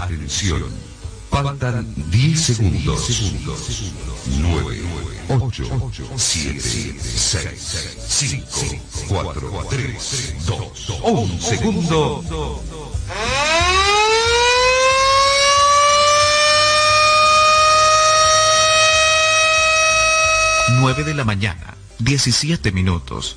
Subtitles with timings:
[0.00, 0.64] Atención.
[1.30, 3.10] Faltan 10 segundos.
[4.38, 4.82] 9,
[5.28, 5.64] 8,
[6.16, 8.48] 7, 6, 5,
[9.08, 12.22] 4, 3, 2, 1 segundo.
[20.78, 23.36] Nueve de la mañana, 17 minutos.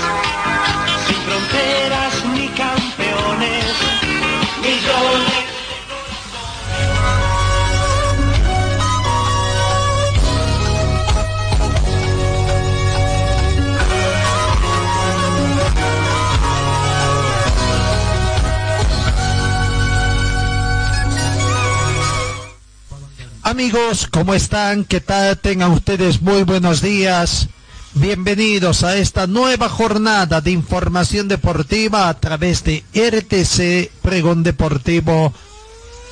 [23.51, 24.85] Amigos, ¿cómo están?
[24.85, 25.37] ¿Qué tal?
[25.37, 27.49] Tengan ustedes muy buenos días.
[27.95, 35.33] Bienvenidos a esta nueva jornada de información deportiva a través de RTC Pregón Deportivo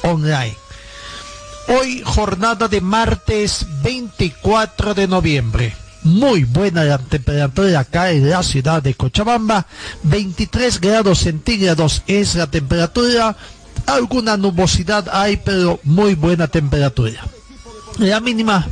[0.04, 0.54] Online.
[1.70, 5.74] Hoy jornada de martes 24 de noviembre.
[6.04, 9.66] Muy buena la temperatura acá en la ciudad de Cochabamba.
[10.04, 13.38] 23 grados centígrados es la temperatura
[13.86, 17.24] alguna nubosidad hay, pero muy buena temperatura.
[18.00, 18.66] La mínima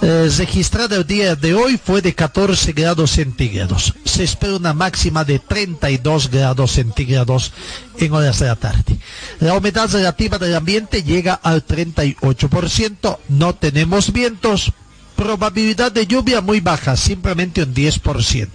[0.00, 3.94] eh, registrada el día de hoy fue de 14 grados centígrados.
[4.04, 7.52] Se espera una máxima de 32 grados centígrados
[7.98, 8.98] en horas de la tarde.
[9.40, 13.18] La humedad relativa del ambiente llega al 38%.
[13.28, 14.72] No tenemos vientos.
[15.16, 18.48] Probabilidad de lluvia muy baja, simplemente un 10%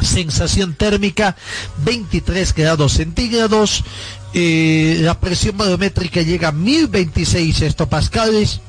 [0.00, 1.36] sensación térmica
[1.84, 3.84] 23 grados centígrados,
[4.34, 8.60] eh, la presión barométrica llega a 1026 hectopascales,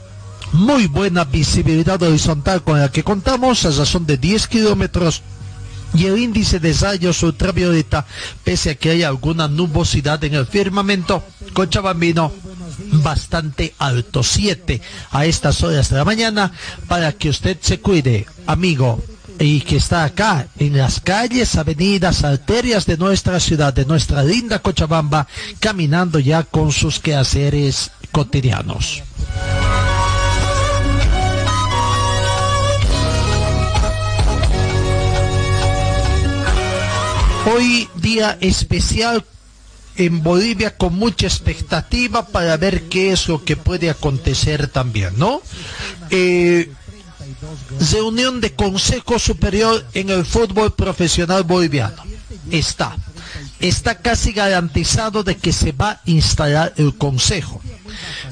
[0.54, 5.24] muy buena visibilidad horizontal con la que contamos, a razón de 10 kilómetros.
[5.96, 8.06] Y el índice de rayos ultravioleta,
[8.44, 11.24] pese a que hay alguna nubosidad en el firmamento,
[11.54, 12.32] Cochabambino
[13.02, 14.82] bastante alto, 7
[15.12, 16.52] a estas horas de la mañana,
[16.88, 19.02] para que usted se cuide, amigo,
[19.40, 24.60] y que está acá en las calles, avenidas, arterias de nuestra ciudad, de nuestra linda
[24.60, 25.28] Cochabamba,
[25.60, 29.04] caminando ya con sus quehaceres cotidianos.
[37.54, 39.24] Hoy día especial
[39.98, 45.42] en Bolivia con mucha expectativa para ver qué es lo que puede acontecer también, ¿no?
[46.10, 46.72] Eh,
[47.92, 52.04] reunión de Consejo Superior en el fútbol profesional boliviano.
[52.52, 52.96] Está.
[53.60, 57.62] Está casi garantizado de que se va a instalar el Consejo.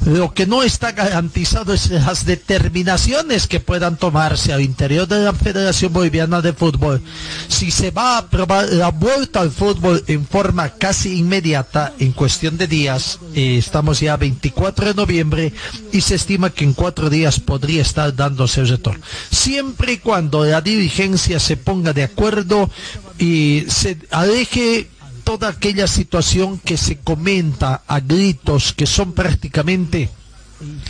[0.05, 5.33] Lo que no está garantizado es las determinaciones que puedan tomarse al interior de la
[5.33, 7.01] Federación Boliviana de Fútbol.
[7.47, 12.57] Si se va a aprobar la vuelta al fútbol en forma casi inmediata, en cuestión
[12.57, 15.53] de días, eh, estamos ya 24 de noviembre
[15.91, 19.03] y se estima que en cuatro días podría estar dándose el retorno.
[19.31, 22.69] Siempre y cuando la dirigencia se ponga de acuerdo
[23.17, 24.89] y se aleje
[25.23, 30.09] toda aquella situación que se comenta a gritos, que son prácticamente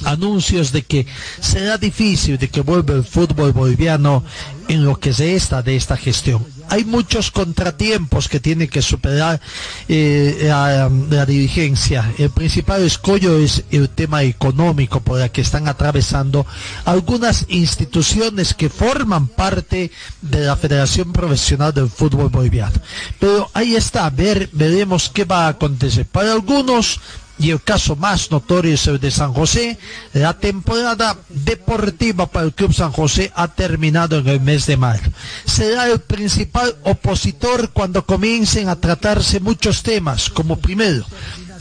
[0.05, 1.07] anuncios de que
[1.39, 4.23] será difícil de que vuelva el fútbol boliviano
[4.67, 6.45] en lo que se está de esta gestión.
[6.69, 9.39] Hay muchos contratiempos que tiene que superar
[9.87, 12.13] eh, la, dirigencia.
[12.17, 16.45] El principal escollo es el tema económico por el que están atravesando
[16.85, 19.91] algunas instituciones que forman parte
[20.21, 22.75] de la Federación Profesional del Fútbol Boliviano.
[23.19, 26.05] Pero ahí está, ver, veremos qué va a acontecer.
[26.05, 26.99] Para algunos
[27.39, 29.77] y el caso más notorio es el de San José.
[30.13, 35.11] La temporada deportiva para el Club San José ha terminado en el mes de mayo.
[35.45, 41.05] Será el principal opositor cuando comiencen a tratarse muchos temas, como primero,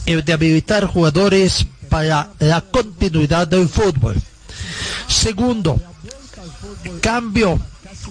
[0.05, 4.15] el de habilitar jugadores para la continuidad del fútbol.
[5.07, 5.79] Segundo,
[7.01, 7.59] cambio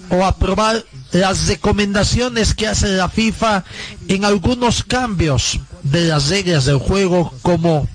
[0.09, 3.63] o aprobar las recomendaciones que hace la FIFA
[4.07, 7.87] en algunos cambios de las reglas del juego como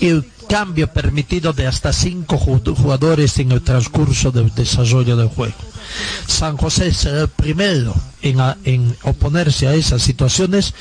[0.00, 5.54] el cambio permitido de hasta cinco jugadores en el transcurso del desarrollo del juego.
[6.26, 10.74] San José será el primero en, oponerse a esas situaciones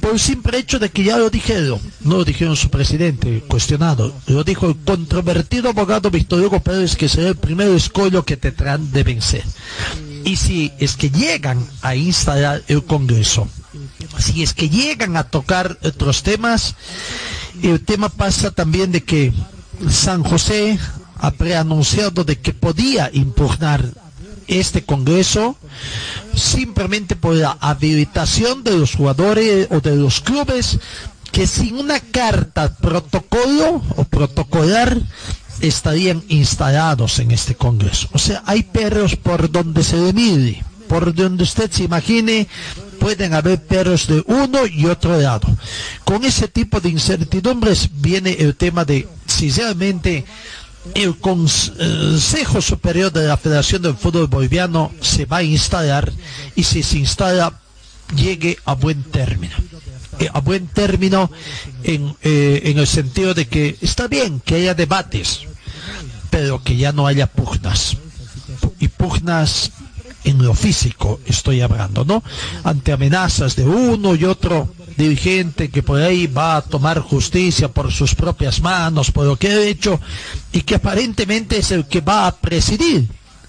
[0.00, 4.14] por el simple hecho de que ya lo dijeron, no lo dijeron su presidente, cuestionado,
[4.26, 8.92] lo dijo el controvertido abogado Víctor Hugo Pérez que será el primer escollo que tendrán
[8.92, 9.44] de vencer.
[10.24, 13.48] Y si es que llegan a instalar el Congreso,
[14.18, 16.74] si es que llegan a tocar otros temas,
[17.62, 19.32] el tema pasa también de que
[19.90, 20.78] San José
[21.16, 23.84] ha preanunciado de que podía impugnar
[24.48, 25.56] este Congreso
[26.34, 30.78] simplemente por la habilitación de los jugadores o de los clubes
[31.30, 35.00] que sin una carta protocolo o protocolar
[35.60, 38.08] estarían instalados en este Congreso.
[38.12, 42.46] O sea, hay perros por donde se le por donde usted se imagine,
[43.02, 45.48] pueden haber perros de uno y otro lado.
[46.04, 50.24] Con ese tipo de incertidumbres viene el tema de si realmente
[50.94, 56.12] el Consejo Superior de la Federación del Fútbol Boliviano se va a instalar
[56.54, 57.52] y si se instala
[58.14, 59.56] llegue a buen término.
[60.20, 61.28] Eh, a buen término
[61.82, 65.40] en, eh, en el sentido de que está bien que haya debates,
[66.30, 67.96] pero que ya no haya pugnas.
[68.78, 69.72] Y pugnas
[70.24, 72.22] en lo físico estoy hablando, ¿no?
[72.64, 77.92] Ante amenazas de uno y otro dirigente que por ahí va a tomar justicia por
[77.92, 80.00] sus propias manos, por lo que ha hecho,
[80.52, 83.08] y que aparentemente es el que va a presidir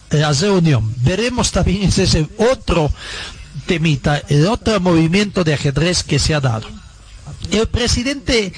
[0.09, 0.93] la reunión.
[0.97, 2.91] Veremos también ese es el otro
[3.65, 6.67] temita, el otro movimiento de ajedrez que se ha dado.
[7.51, 8.53] El presidente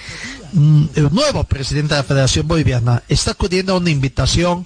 [0.55, 4.65] el nuevo presidente de la Federación Boliviana está acudiendo a una invitación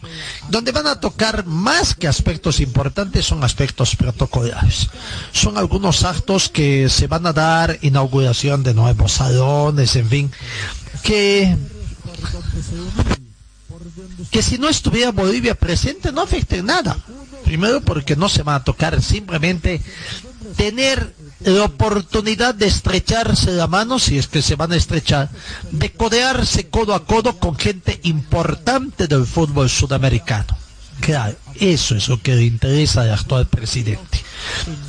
[0.50, 4.90] donde van a tocar más que aspectos importantes, son aspectos protocolarios.
[5.32, 10.32] Son algunos actos que se van a dar, inauguración de nuevos salones, en fin,
[11.02, 11.58] que
[14.30, 16.98] que si no estuviera Bolivia presente no afecte nada.
[17.44, 19.82] Primero porque no se va a tocar, simplemente
[20.56, 25.30] tener la oportunidad de estrecharse la mano, si es que se van a estrechar,
[25.72, 30.58] de codearse codo a codo con gente importante del fútbol sudamericano.
[31.00, 34.20] Claro, eso es lo que le interesa al actual presidente.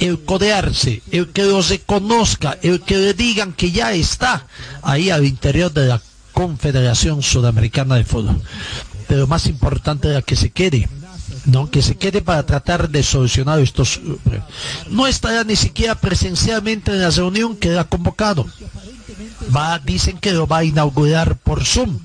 [0.01, 4.47] El codearse, el que los reconozca, el que le digan que ya está
[4.83, 8.43] ahí al interior de la Confederación Sudamericana de Fútbol.
[9.07, 10.89] Pero más importante es que se quede
[11.47, 11.71] ¿no?
[11.71, 14.01] que se quede para tratar de solucionar estos.
[14.89, 18.47] No estará ni siquiera presencialmente en la reunión que ha convocado.
[19.55, 21.99] Va, dicen que lo va a inaugurar por Zoom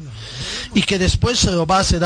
[0.73, 2.03] y que después se lo va a hacer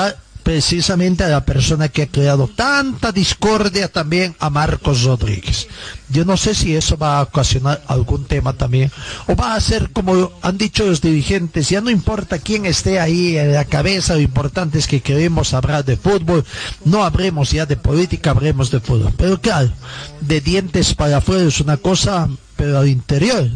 [0.50, 5.68] precisamente a la persona que ha creado tanta discordia también a Marcos Rodríguez.
[6.10, 8.92] Yo no sé si eso va a ocasionar algún tema también,
[9.28, 13.38] o va a ser como han dicho los dirigentes, ya no importa quién esté ahí
[13.38, 16.44] en la cabeza, lo importante es que queremos hablar de fútbol,
[16.84, 19.14] no habremos ya de política, habremos de fútbol.
[19.18, 19.72] Pero claro,
[20.20, 23.48] de dientes para afuera es una cosa, pero al interior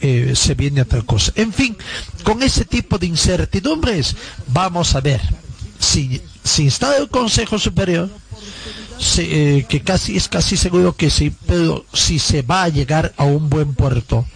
[0.00, 1.30] eh, se viene otra cosa.
[1.34, 1.76] En fin,
[2.24, 4.16] con ese tipo de incertidumbres,
[4.46, 5.20] vamos a ver
[5.78, 8.08] si si está el Consejo Superior,
[9.18, 13.24] eh, que casi es casi seguro que sí, pero si se va a llegar a
[13.24, 14.26] un buen puerto,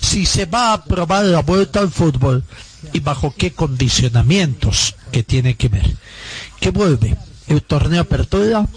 [0.00, 2.44] si se va a aprobar la vuelta al fútbol
[2.92, 5.96] y bajo qué condicionamientos que tiene que ver.
[6.60, 7.16] ¿Qué vuelve?
[7.48, 8.68] El torneo apertura,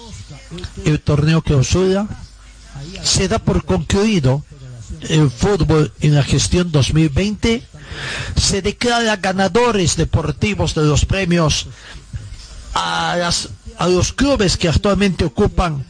[0.85, 2.07] el torneo clausura,
[3.03, 4.43] se da por concluido
[5.09, 7.61] el fútbol en la gestión 2020,
[8.35, 11.67] se declara ganadores deportivos de los premios
[12.75, 13.49] a, las,
[13.79, 15.83] a los clubes que actualmente ocupan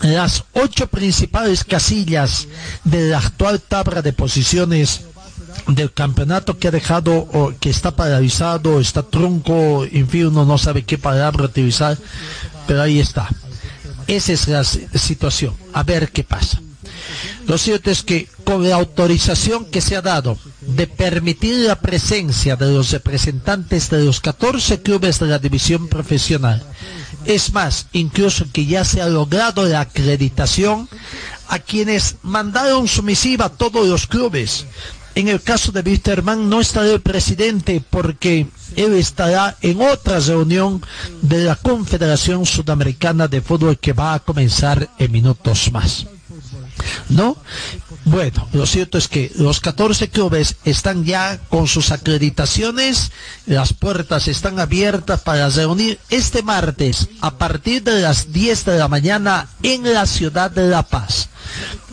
[0.00, 2.48] las ocho principales casillas
[2.84, 5.02] de la actual tabla de posiciones
[5.66, 10.56] del campeonato que ha dejado o que está paralizado, está trunco, en fin, uno no
[10.56, 11.98] sabe qué palabra utilizar,
[12.66, 13.28] pero ahí está.
[14.06, 15.54] Esa es la situación.
[15.72, 16.60] A ver qué pasa.
[17.46, 22.56] Lo cierto es que con la autorización que se ha dado de permitir la presencia
[22.56, 26.62] de los representantes de los 14 clubes de la división profesional,
[27.24, 30.88] es más, incluso que ya se ha logrado la acreditación
[31.48, 34.66] a quienes mandaron su misiva a todos los clubes.
[35.14, 38.46] En el caso de Wisterman no estará el presidente porque
[38.76, 40.80] él estará en otra reunión
[41.20, 46.06] de la Confederación Sudamericana de Fútbol que va a comenzar en minutos más.
[47.08, 47.36] ¿No?
[48.04, 53.12] Bueno, lo cierto es que los 14 clubes están ya con sus acreditaciones,
[53.46, 58.88] las puertas están abiertas para reunir este martes a partir de las 10 de la
[58.88, 61.28] mañana en la ciudad de La Paz.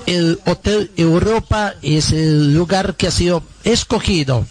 [0.05, 4.45] el Hotel Europa es el lugar que ha sido escogido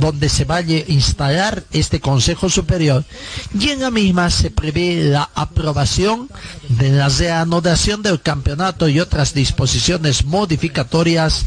[0.00, 3.04] donde se vaya a instalar este Consejo Superior
[3.58, 6.28] y en la misma se prevé la aprobación
[6.68, 11.46] de la reanudación del campeonato y otras disposiciones modificatorias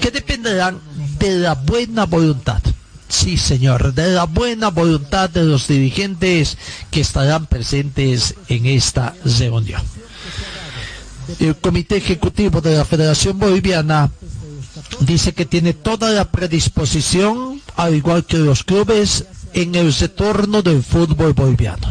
[0.00, 0.80] que dependerán
[1.18, 2.62] de la buena voluntad.
[3.08, 6.58] Sí, señor, de la buena voluntad de los dirigentes
[6.90, 9.80] que estarán presentes en esta reunión
[11.40, 14.10] el Comité Ejecutivo de la Federación Boliviana
[15.00, 20.82] dice que tiene toda la predisposición, al igual que los clubes, en el retorno del
[20.82, 21.88] fútbol boliviano.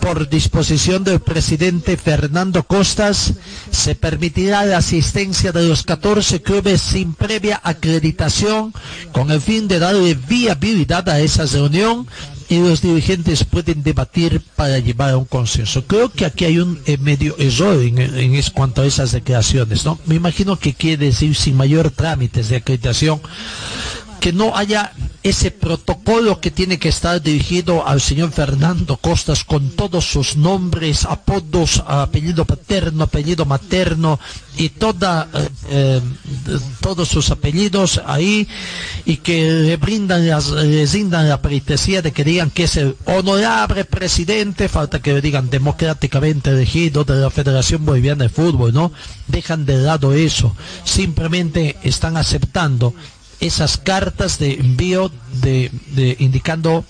[0.00, 3.34] Por disposición del presidente Fernando Costas,
[3.70, 8.72] se permitirá la asistencia de los 14 clubes sin previa acreditación
[9.12, 12.06] con el fin de darle viabilidad a esa reunión
[12.48, 15.84] y los dirigentes pueden debatir para llevar a un consenso.
[15.84, 19.98] Creo que aquí hay un eh, medio error en, cuanto a esas declaraciones, ¿no?
[20.06, 23.20] Me imagino que quiere decir sin mayor trámites de acreditación
[24.20, 29.70] que no haya ese protocolo que tiene que estar dirigido al señor Fernando Costas con
[29.70, 34.18] todos sus nombres, apodos, apellido paterno, apellido materno
[34.56, 36.00] y toda, eh, eh,
[36.80, 38.48] todos sus apellidos ahí
[39.04, 42.96] y que le brindan, las, le brindan la pleitesía de que digan que es el
[43.04, 48.92] honorable presidente, falta que le digan democráticamente elegido de la Federación Boliviana de Fútbol, ¿no?
[49.26, 52.94] Dejan de lado eso, simplemente están aceptando
[53.40, 55.70] esas cartas de envío de,
[56.18, 56.84] indicando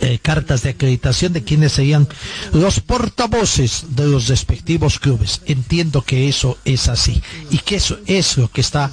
[0.00, 2.06] eh, cartas de acreditación de quienes serían
[2.52, 5.40] los portavoces de los respectivos clubes.
[5.46, 8.90] Entiendo que eso es así y que eso es lo que está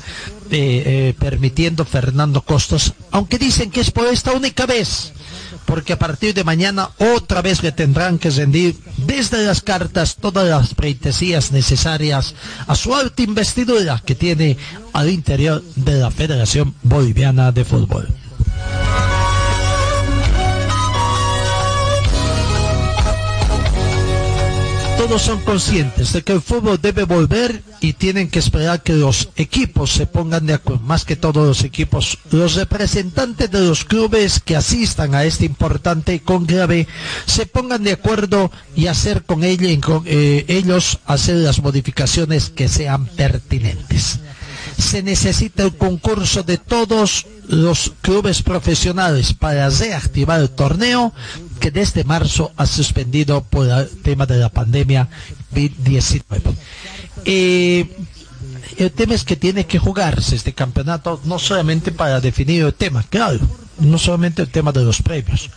[0.50, 5.14] eh, eh, permitiendo Fernando Costos, aunque dicen que es por esta única vez,
[5.66, 10.48] porque a partir de mañana otra vez le tendrán que rendir desde las cartas todas
[10.48, 12.36] las pleitesías necesarias
[12.68, 14.58] a su alta investidura que tiene
[14.94, 18.08] al interior de la Federación Boliviana de Fútbol.
[25.08, 29.28] Todos son conscientes de que el fútbol debe volver y tienen que esperar que los
[29.36, 34.40] equipos se pongan de acuerdo, más que todos los equipos, los representantes de los clubes
[34.40, 36.88] que asistan a este importante conclave
[37.26, 39.68] se pongan de acuerdo y hacer con, ella,
[40.06, 44.22] eh, ellos hacer las modificaciones que sean pertinentes.
[44.78, 51.14] Se necesita el concurso de todos los clubes profesionales para reactivar el torneo
[51.64, 55.08] que desde marzo ha suspendido por el tema de la pandemia
[55.54, 56.42] COVID-19.
[57.24, 57.88] Eh,
[58.76, 63.02] el tema es que tiene que jugarse este campeonato no solamente para definir el tema,
[63.04, 63.40] claro,
[63.80, 65.52] no solamente el tema de los premios.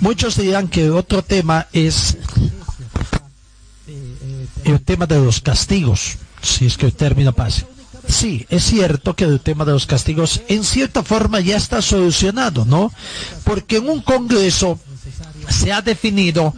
[0.00, 2.16] Muchos dirán que otro tema es
[4.64, 7.66] el tema de los castigos, si es que el término pase.
[8.08, 12.64] Sí, es cierto que el tema de los castigos en cierta forma ya está solucionado,
[12.64, 12.92] ¿no?
[13.44, 14.80] Porque en un congreso
[15.48, 16.54] se ha definido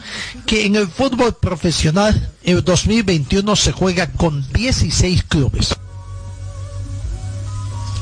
[0.46, 5.74] que en el fútbol profesional el 2021 se juega con 16 clubes.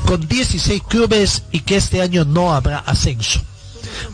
[0.05, 3.41] Con 16 clubes y que este año no habrá ascenso.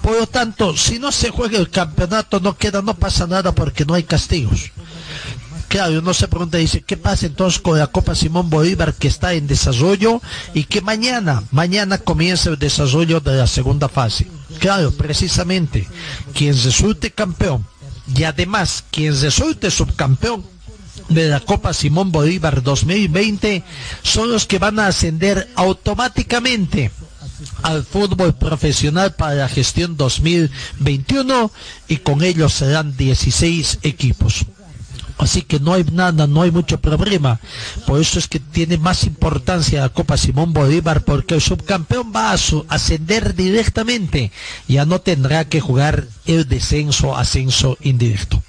[0.01, 3.85] Por lo tanto, si no se juega el campeonato, no queda, no pasa nada porque
[3.85, 4.71] no hay castigos.
[5.73, 9.33] Claro, uno se pregunta, dice, ¿qué pasa entonces con la Copa Simón Bolívar que está
[9.33, 10.21] en desarrollo
[10.53, 14.27] y que mañana, mañana comienza el desarrollo de la segunda fase?
[14.59, 15.87] Claro, precisamente,
[16.35, 17.65] quien resulte campeón
[18.15, 20.45] y además quien resulte subcampeón
[21.09, 23.63] de la Copa Simón Bolívar 2020
[24.03, 26.91] son los que van a ascender automáticamente
[27.63, 31.51] al fútbol profesional para la gestión 2021
[31.87, 34.45] y con ellos serán 16 equipos.
[35.17, 37.39] Así que no hay nada, no hay mucho problema.
[37.85, 42.31] Por eso es que tiene más importancia la Copa Simón Bolívar, porque el subcampeón va
[42.31, 42.37] a
[42.69, 44.31] ascender directamente.
[44.67, 48.41] Ya no tendrá que jugar el descenso, ascenso indirecto.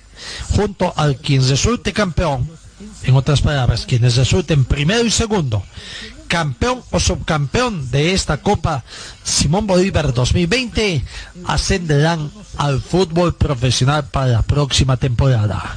[0.51, 2.49] Junto al quien resulte campeón,
[3.03, 5.63] en otras palabras, quienes resulten primero y segundo,
[6.29, 8.85] campeón o subcampeón de esta Copa
[9.23, 11.05] Simón Bolívar 2020,
[11.47, 15.77] ascenderán al fútbol profesional para la próxima temporada.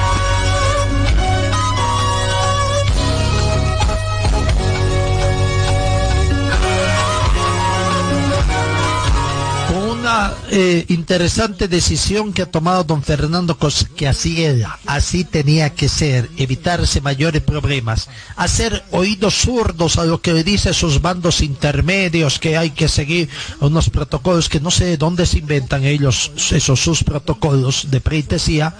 [10.49, 13.57] eh, interesante decisión que ha tomado don Fernando
[13.95, 20.21] que así era, así tenía que ser, evitarse mayores problemas, hacer oídos zurdos a lo
[20.21, 24.85] que le dice sus bandos intermedios, que hay que seguir unos protocolos que no sé
[24.85, 28.75] de dónde se inventan ellos, esos sus protocolos de pleitesía,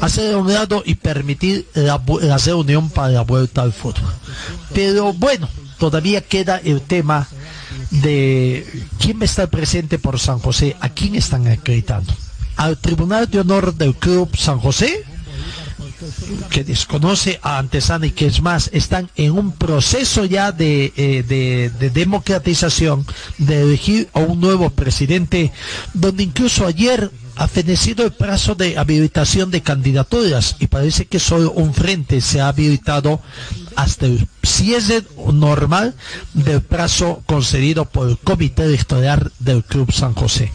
[0.00, 4.12] hacer un lado y permitir la, la reunión para la vuelta al fútbol.
[4.72, 5.48] Pero bueno,
[5.78, 7.28] todavía queda el tema
[7.92, 8.66] de
[8.98, 12.12] quién va a estar presente por San José, a quién están acreditando.
[12.56, 15.04] Al Tribunal de Honor del Club San José,
[16.50, 21.22] que desconoce a Antesana y que es más, están en un proceso ya de, eh,
[21.22, 23.06] de, de, democratización,
[23.38, 25.52] de elegir a un nuevo presidente,
[25.94, 31.50] donde incluso ayer ha fenecido el plazo de habilitación de candidaturas y parece que solo
[31.52, 33.20] un frente se ha habilitado
[33.76, 35.94] hasta el cierre normal
[36.34, 40.52] del plazo concedido por el comité electoral del Club San José.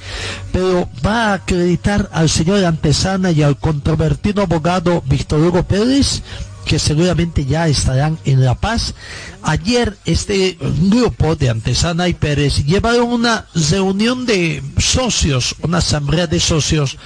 [0.51, 6.22] Pero va a acreditar al señor Antesana y al controvertido abogado Víctor Hugo Pérez
[6.67, 8.93] que seguramente ya estarán en La Paz.
[9.41, 16.39] Ayer este grupo de Antesana y Pérez llevaron una reunión de socios, una asamblea de
[16.39, 16.97] socios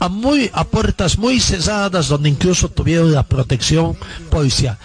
[0.00, 3.96] a muy a puertas muy cesadas donde incluso tuvieron la protección
[4.30, 4.76] policial.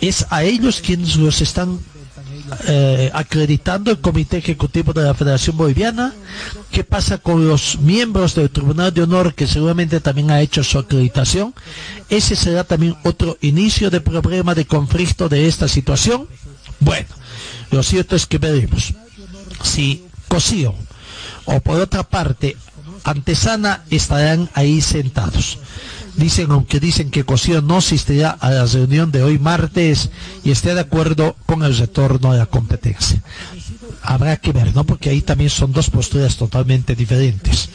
[0.00, 1.78] Es a ellos quienes los están
[2.66, 6.14] eh, acreditando el Comité Ejecutivo de la Federación Boliviana.
[6.70, 10.78] ¿Qué pasa con los miembros del Tribunal de Honor que seguramente también ha hecho su
[10.78, 11.54] acreditación?
[12.08, 16.28] Ese será también otro inicio de problema de conflicto de esta situación.
[16.80, 17.08] Bueno,
[17.70, 18.94] lo cierto es que veremos
[19.62, 20.74] si Cosío
[21.44, 22.56] o por otra parte
[23.04, 25.58] Antesana estarán ahí sentados.
[26.16, 30.10] Dicen, aunque dicen que Cosío no asistirá a la reunión de hoy martes
[30.44, 33.20] y esté de acuerdo con el retorno a la competencia.
[34.02, 34.84] Habrá que ver, ¿no?
[34.84, 37.68] Porque ahí también son dos posturas totalmente diferentes.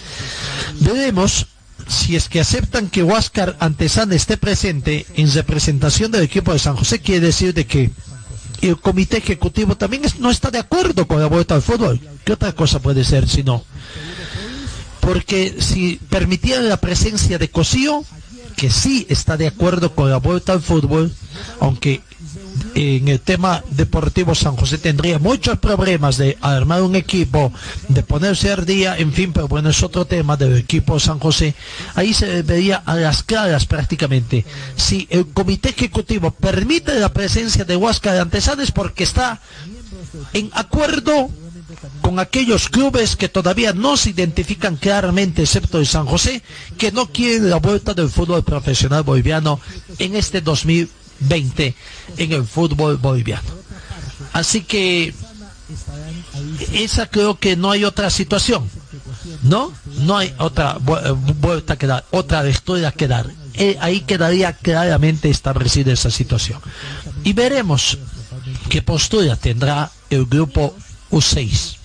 [0.79, 1.47] Veremos
[1.87, 6.75] si es que aceptan que Huáscar Antesana esté presente en representación del equipo de San
[6.75, 7.91] José, quiere decir de que
[8.61, 11.99] el comité ejecutivo también no está de acuerdo con la vuelta al fútbol.
[12.23, 13.63] ¿Qué otra cosa puede ser si no?
[14.99, 18.03] Porque si permitieran la presencia de Cosío,
[18.59, 21.13] que sí está de acuerdo con la vuelta al fútbol,
[21.61, 22.01] aunque
[22.75, 27.53] en el tema deportivo San José tendría muchos problemas de armar un equipo,
[27.87, 31.55] de ponerse al día, en fin, pero bueno, es otro tema del equipo San José.
[31.95, 34.45] Ahí se vería a las claras prácticamente.
[34.75, 39.39] Si el comité ejecutivo permite la presencia de Huasca de Antesanes porque está
[40.33, 41.29] en acuerdo
[42.01, 46.41] con aquellos clubes que todavía no se identifican claramente, excepto de San José,
[46.77, 49.59] que no quieren la vuelta del fútbol profesional boliviano
[49.97, 51.75] en este 2020
[52.17, 53.47] en el fútbol boliviano.
[54.33, 55.13] Así que
[56.73, 58.69] esa creo que no hay otra situación,
[59.43, 59.71] ¿no?
[60.01, 63.29] No hay otra vuelta que dar, otra lectura que dar.
[63.53, 66.59] Eh, ahí quedaría claramente establecida esa situación.
[67.23, 67.97] Y veremos
[68.69, 70.75] qué postura tendrá el grupo
[71.11, 71.77] U6.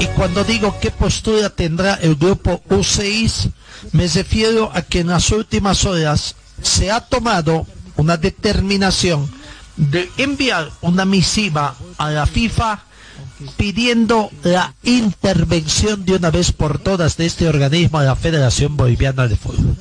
[0.00, 3.50] Y cuando digo qué postura tendrá el grupo U6,
[3.92, 9.30] me refiero a que en las últimas horas se ha tomado una determinación
[9.76, 12.84] de enviar una misiva a la FIFA
[13.56, 19.26] pidiendo la intervención de una vez por todas de este organismo de la Federación Boliviana
[19.26, 19.76] de Fútbol.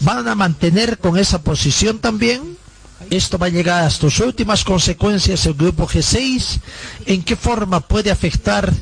[0.00, 2.56] ¿Van a mantener con esa posición también?
[3.10, 6.58] Esto va a llegar a sus últimas consecuencias el grupo G6.
[7.06, 8.72] ¿En qué forma puede afectar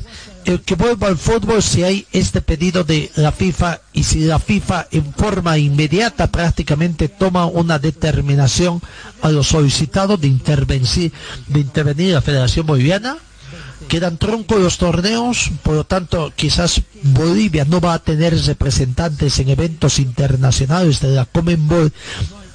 [0.45, 4.39] el que vuelva al fútbol si hay este pedido de la FIFA y si la
[4.39, 8.81] FIFA en forma inmediata prácticamente toma una determinación
[9.21, 13.17] a los solicitados de de intervenir la Federación Boliviana?
[13.87, 19.49] Quedan troncos los torneos, por lo tanto quizás Bolivia no va a tener representantes en
[19.49, 21.91] eventos internacionales de la Comenbol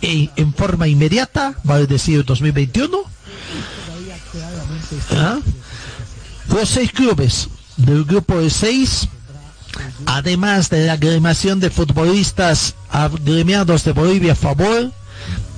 [0.02, 2.98] en, en forma inmediata, vale decir 2021.
[5.12, 5.38] ¿Ah?
[6.48, 9.08] Los seis clubes del grupo de seis,
[10.06, 14.92] además de la agremiación de futbolistas agremiados de Bolivia a favor,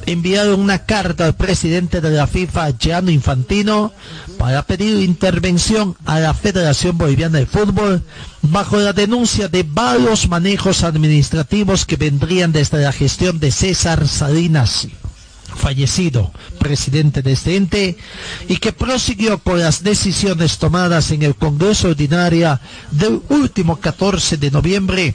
[0.07, 3.93] enviaron una carta al presidente de la FIFA, Gianni Infantino,
[4.39, 8.03] para pedir intervención a la Federación Boliviana de Fútbol
[8.43, 14.87] bajo la denuncia de varios manejos administrativos que vendrían desde la gestión de César Salinas
[15.57, 17.97] fallecido presidente de este ente
[18.47, 24.51] y que prosiguió con las decisiones tomadas en el Congreso Ordinaria del último 14 de
[24.51, 25.15] noviembre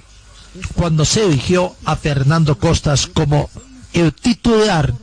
[0.73, 3.49] cuando se eligió a Fernando Costas como
[3.93, 4.93] el titular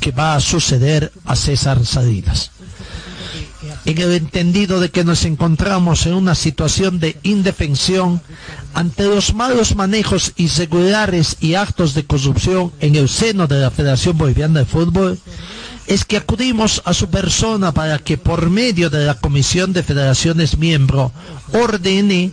[0.00, 2.50] que va a suceder a César Salinas.
[3.84, 8.20] en el entendido de que nos encontramos en una situación de indefensión
[8.74, 14.18] ante los malos manejos irregulares y actos de corrupción en el seno de la Federación
[14.18, 15.18] Boliviana de Fútbol,
[15.86, 20.58] es que acudimos a su persona para que por medio de la Comisión de Federaciones
[20.58, 21.12] Miembro
[21.52, 22.32] ordene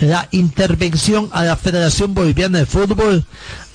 [0.00, 3.24] la intervención a la Federación Boliviana de Fútbol,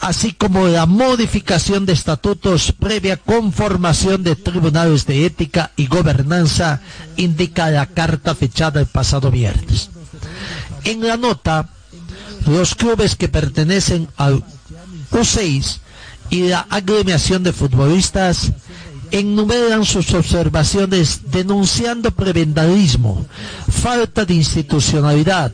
[0.01, 6.81] así como la modificación de estatutos previa conformación de tribunales de ética y gobernanza,
[7.15, 9.89] indica la carta fechada el pasado viernes.
[10.83, 11.69] En la nota,
[12.47, 14.43] los clubes que pertenecen al
[15.11, 15.79] U6
[16.29, 18.51] y la agremiación de futbolistas
[19.11, 23.25] enumeran sus observaciones denunciando prebendalismo,
[23.67, 25.51] falta de institucionalidad,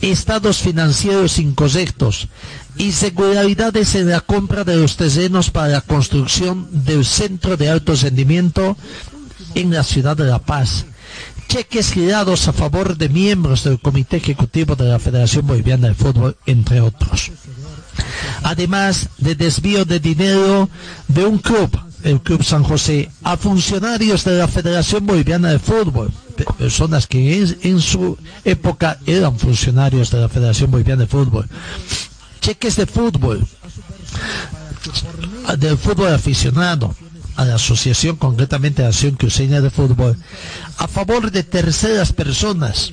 [0.00, 2.28] estados financieros incorrectos,
[2.76, 8.76] irregularidades en la compra de los terrenos para la construcción del centro de alto rendimiento
[9.54, 10.86] en la ciudad de La Paz,
[11.48, 16.36] cheques girados a favor de miembros del Comité Ejecutivo de la Federación Boliviana de Fútbol,
[16.46, 17.30] entre otros.
[18.42, 20.68] Además de desvío de dinero
[21.08, 21.70] de un club,
[22.06, 26.12] el Club San José, a funcionarios de la Federación Boliviana de Fútbol,
[26.56, 31.48] personas que en, su época eran funcionarios de la Federación Boliviana de Fútbol.
[32.40, 33.44] Cheques de fútbol,
[35.58, 36.94] del fútbol aficionado,
[37.34, 40.16] a la asociación, concretamente a la Asociación Cruceña de Fútbol,
[40.78, 42.92] a favor de terceras personas.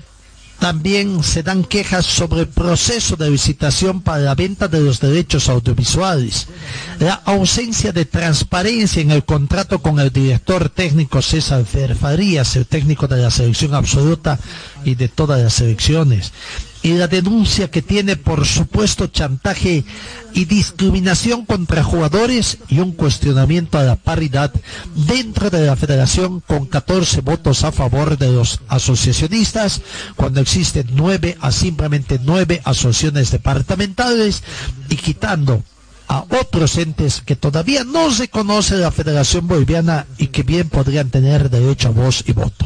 [0.63, 5.49] También se dan quejas sobre el proceso de licitación para la venta de los derechos
[5.49, 6.47] audiovisuales,
[6.99, 13.09] la ausencia de transparencia en el contrato con el director técnico César Farías, el técnico
[13.09, 14.39] de la selección absoluta
[14.85, 16.31] y de todas las selecciones,
[16.83, 19.85] y la denuncia que tiene por supuesto chantaje
[20.33, 24.51] y discriminación contra jugadores y un cuestionamiento a la paridad
[24.93, 29.81] dentro de la federación con 14 votos a favor de los asociacionistas
[30.17, 34.43] cuando existen nueve a simplemente nueve asociaciones departamentales
[34.89, 35.63] y quitando
[36.09, 41.09] a otros entes que todavía no se conoce la Federación Boliviana y que bien podrían
[41.09, 42.65] tener derecho a voz y voto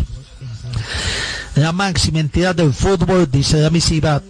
[1.55, 4.21] la máxima entidad del fútbol, dice la misiva,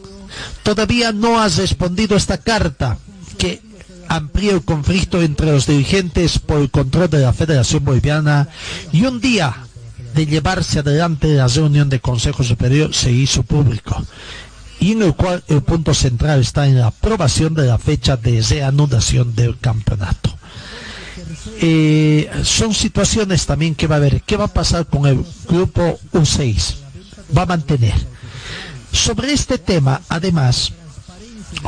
[0.63, 2.97] todavía no has respondido esta carta
[3.37, 3.61] que
[4.07, 8.47] amplía el conflicto entre los dirigentes por el control de la Federación Boliviana
[8.91, 9.55] y un día
[10.15, 14.03] de llevarse adelante la reunión de Consejo Superior se hizo público
[14.79, 18.41] y en el cual el punto central está en la aprobación de la fecha de
[18.41, 20.36] reanudación del campeonato.
[21.61, 24.21] Eh, son situaciones también que va a haber.
[24.23, 26.87] ¿Qué va a pasar con el grupo U6?
[27.35, 27.93] va a mantener.
[28.91, 30.71] Sobre este tema, además,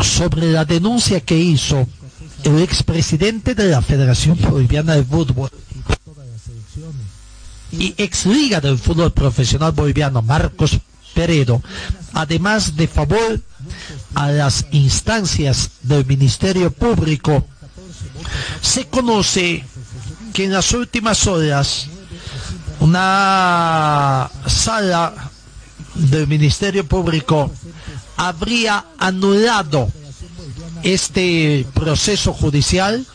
[0.01, 1.87] sobre la denuncia que hizo
[2.43, 5.49] el expresidente de la Federación Boliviana de Fútbol
[7.71, 10.79] y ex liga del fútbol profesional boliviano, Marcos
[11.13, 11.61] Peredo,
[12.13, 13.41] además de favor
[14.15, 17.45] a las instancias del Ministerio Público,
[18.61, 19.63] se conoce
[20.33, 21.87] que en las últimas horas
[22.79, 25.13] una sala
[25.95, 27.51] del Ministerio Público
[28.17, 29.91] habría anulado
[30.83, 33.05] este proceso judicial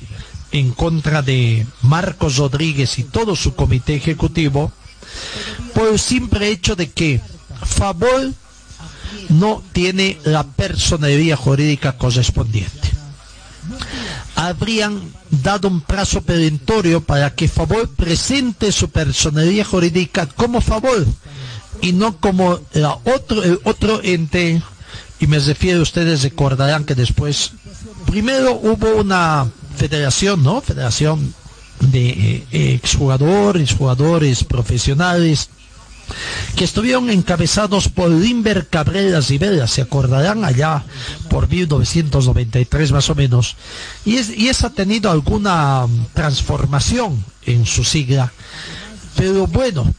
[0.52, 4.70] en contra de Marcos Rodríguez y todo su comité ejecutivo
[5.74, 7.20] por el simple hecho de que
[7.64, 8.32] Favor
[9.30, 12.90] no tiene la personería jurídica correspondiente.
[14.48, 21.06] Habrían dado un plazo perentorio para que Favor presente su personería jurídica como Favor
[21.80, 24.62] y no como la otro, el otro ente,
[25.20, 27.52] y me refiero, ustedes recordarán que después,
[28.06, 30.60] primero hubo una federación, ¿no?
[30.60, 31.34] Federación
[31.80, 35.50] de eh, exjugadores, jugadores profesionales,
[36.56, 40.84] que estuvieron encabezados por Limber Cabrera Rivera, se acordarán allá
[41.28, 43.56] por 1993 más o menos,
[44.04, 48.32] y, es, y esa ha tenido alguna transformación en su sigla,
[49.16, 49.92] pero bueno,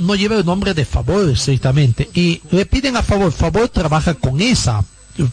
[0.00, 2.10] no lleva el nombre de favor estrictamente.
[2.14, 4.84] Y le piden a favor, favor trabaja con esa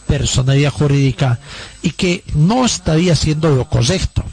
[0.06, 1.38] personalidad jurídica
[1.82, 4.24] y que no estaría haciendo lo correcto,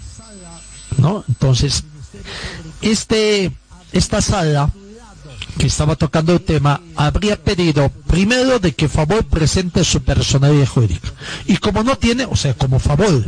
[0.97, 1.23] ¿no?
[1.27, 1.83] Entonces,
[2.81, 3.51] este,
[3.91, 4.71] esta sala
[5.59, 11.11] que estaba tocando el tema habría pedido primero de que favor presente su personalidad jurídica
[11.47, 13.25] y como no tiene, o sea, como favor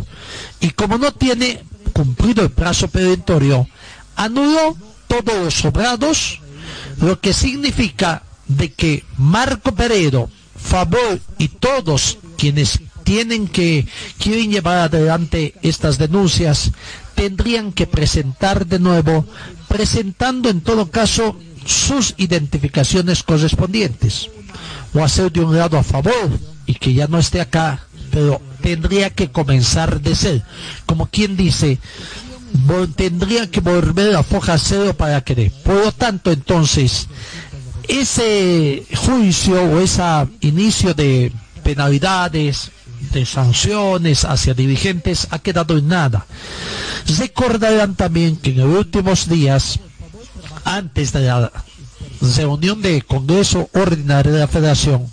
[0.61, 3.67] y como no tiene cumplido el plazo perentorio,
[4.15, 6.39] anuló todos los sobrados
[7.01, 13.85] lo que significa de que Marco Peredo, Favor y todos quienes tienen que
[14.19, 16.71] quieren llevar adelante estas denuncias
[17.15, 19.25] tendrían que presentar de nuevo
[19.71, 24.29] presentando en todo caso sus identificaciones correspondientes.
[24.93, 26.29] O hacer de un lado a favor
[26.65, 30.43] y que ya no esté acá, pero tendría que comenzar de ser.
[30.85, 31.79] Como quien dice,
[32.97, 35.51] tendría que volver a foja cero para que dé.
[35.63, 37.07] Por lo tanto, entonces,
[37.87, 40.03] ese juicio o ese
[40.41, 41.31] inicio de
[41.63, 42.71] penalidades,
[43.13, 46.25] de sanciones hacia dirigentes ha quedado en nada.
[47.17, 49.79] Recordarán también que en los últimos días,
[50.63, 51.51] antes de la
[52.37, 55.07] reunión de Congreso Ordinario de la Federación,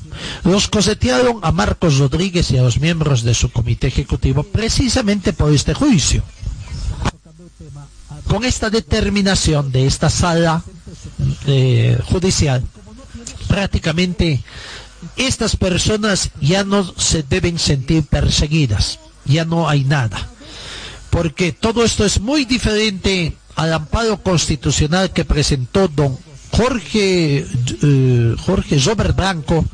[0.45, 5.53] los cosetearon a Marcos Rodríguez y a los miembros de su comité ejecutivo precisamente por
[5.53, 6.23] este juicio.
[8.29, 10.63] Con esta determinación de esta sala
[11.47, 12.63] eh, judicial,
[13.49, 14.43] prácticamente
[15.17, 20.29] estas personas ya no se deben sentir perseguidas, ya no hay nada,
[21.11, 26.17] porque todo esto es muy diferente al amparo constitucional que presentó don
[26.51, 27.47] Jorge
[27.83, 29.65] eh, Jorge Robert Branco,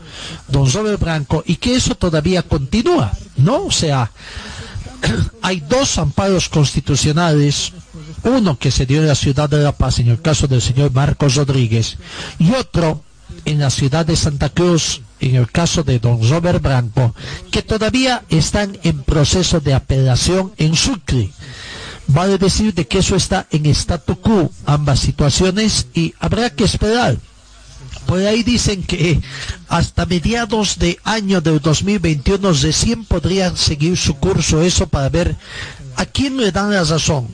[0.48, 3.66] don Robert Branco, y que eso todavía continúa, ¿no?
[3.66, 4.10] O sea,
[5.42, 7.72] hay dos amparos constitucionales,
[8.22, 10.92] uno que se dio en la ciudad de La Paz, en el caso del señor
[10.92, 11.96] Marcos Rodríguez,
[12.38, 13.02] y otro
[13.44, 17.14] en la ciudad de Santa Cruz, en el caso de don Robert Branco,
[17.50, 21.30] que todavía están en proceso de apelación en Sucre.
[22.06, 27.16] Vale decir de que eso está en statu quo, ambas situaciones, y habrá que esperar.
[28.06, 29.20] Por ahí dicen que
[29.68, 35.36] hasta mediados de año del 2021 recién podrían seguir su curso eso para ver
[35.96, 37.28] a quién le dan la razón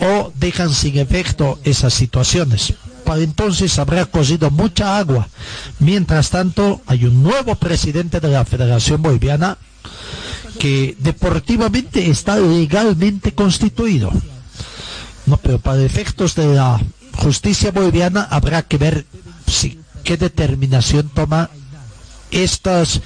[0.00, 2.72] o dejan sin efecto esas situaciones
[3.08, 5.26] para entonces habrá corrido mucha agua.
[5.78, 9.56] Mientras tanto, hay un nuevo presidente de la Federación Boliviana
[10.58, 14.12] que deportivamente está legalmente constituido.
[15.24, 16.78] No, pero para efectos de la
[17.14, 19.06] justicia boliviana habrá que ver
[19.46, 21.48] si, qué determinación toma
[22.30, 23.00] estos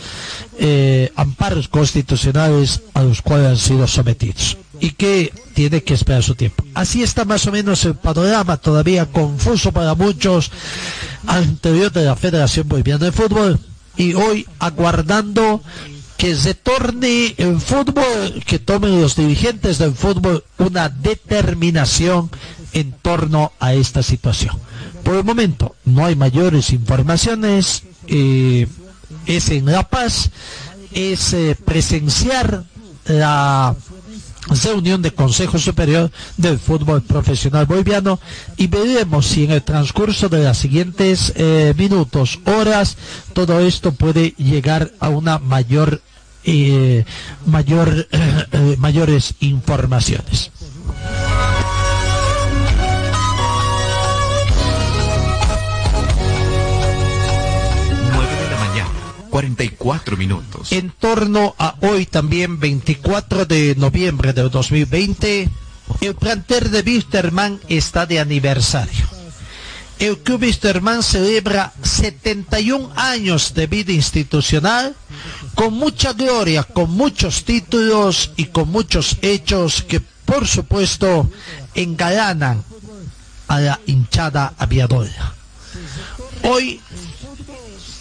[0.59, 6.35] eh, amparos constitucionales a los cuales han sido sometidos y que tiene que esperar su
[6.35, 6.65] tiempo.
[6.75, 10.51] Así está más o menos el panorama todavía confuso para muchos
[11.25, 13.61] anterior de la Federación Boliviana de Fútbol
[13.97, 15.63] y hoy aguardando
[16.17, 22.29] que se torne el fútbol, que tomen los dirigentes del fútbol una determinación
[22.73, 24.57] en torno a esta situación.
[25.05, 28.67] Por el momento no hay mayores informaciones, eh,
[29.27, 30.31] es en La Paz,
[30.91, 32.65] es eh, presenciar
[33.07, 33.77] la
[34.49, 38.19] reunión de Consejo Superior del Fútbol Profesional Boliviano
[38.57, 42.97] y veremos si en el transcurso de las siguientes eh, minutos, horas,
[43.33, 46.03] todo esto puede llegar a una mayor,
[46.45, 47.05] eh,
[47.47, 48.09] mayor,
[48.53, 50.51] eh, mayores informaciones.
[59.33, 60.73] 44 minutos.
[60.73, 65.49] En torno a hoy también, 24 de noviembre del 2020,
[66.03, 69.07] el planter de Wisterman está de aniversario.
[69.99, 74.95] El Club Wisterman celebra 71 años de vida institucional
[75.55, 81.31] con mucha gloria, con muchos títulos y con muchos hechos que por supuesto
[81.75, 82.63] engalanan
[83.49, 85.33] a la hinchada aviadora.
[86.43, 86.81] Hoy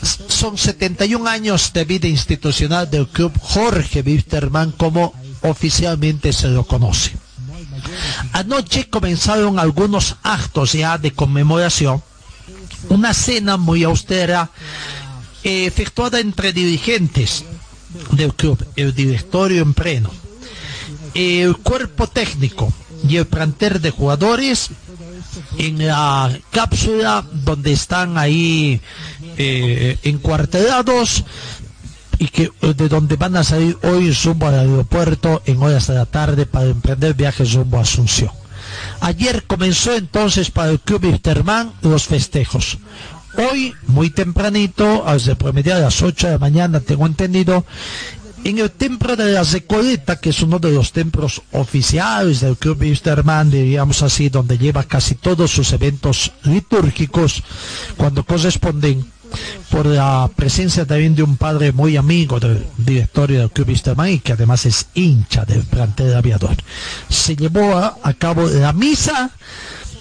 [0.02, 7.12] son 71 años de vida institucional del club Jorge Wisterman como oficialmente se lo conoce.
[8.34, 12.02] Anoche comenzaron algunos actos ya de conmemoración,
[12.90, 14.52] una cena muy austera
[15.44, 17.44] eh, efectuada entre dirigentes
[18.12, 20.12] del club, el directorio en pleno,
[21.14, 22.74] el cuerpo técnico
[23.08, 24.70] y el plantel de jugadores
[25.58, 28.82] en la cápsula donde están ahí
[29.38, 31.24] eh, encuartelados
[32.20, 36.06] y que de donde van a salir hoy rumbo al aeropuerto en horas de la
[36.06, 38.32] tarde para emprender viajes rumbo a Asunción.
[39.00, 42.78] Ayer comenzó entonces para el Club Interman los festejos.
[43.38, 47.66] Hoy, muy tempranito, a las 8 de la mañana, tengo entendido,
[48.44, 52.82] en el templo de la Recoleta, que es uno de los templos oficiales del Club
[52.82, 57.44] Wisterman, diríamos así, donde lleva casi todos sus eventos litúrgicos,
[57.98, 59.06] cuando corresponden,
[59.70, 64.20] por la presencia también de un padre muy amigo del directorio del Club Wisterman y
[64.20, 66.56] que además es hincha del plantel aviador.
[67.10, 69.32] Se llevó a, a cabo la misa,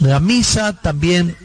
[0.00, 1.36] la misa también,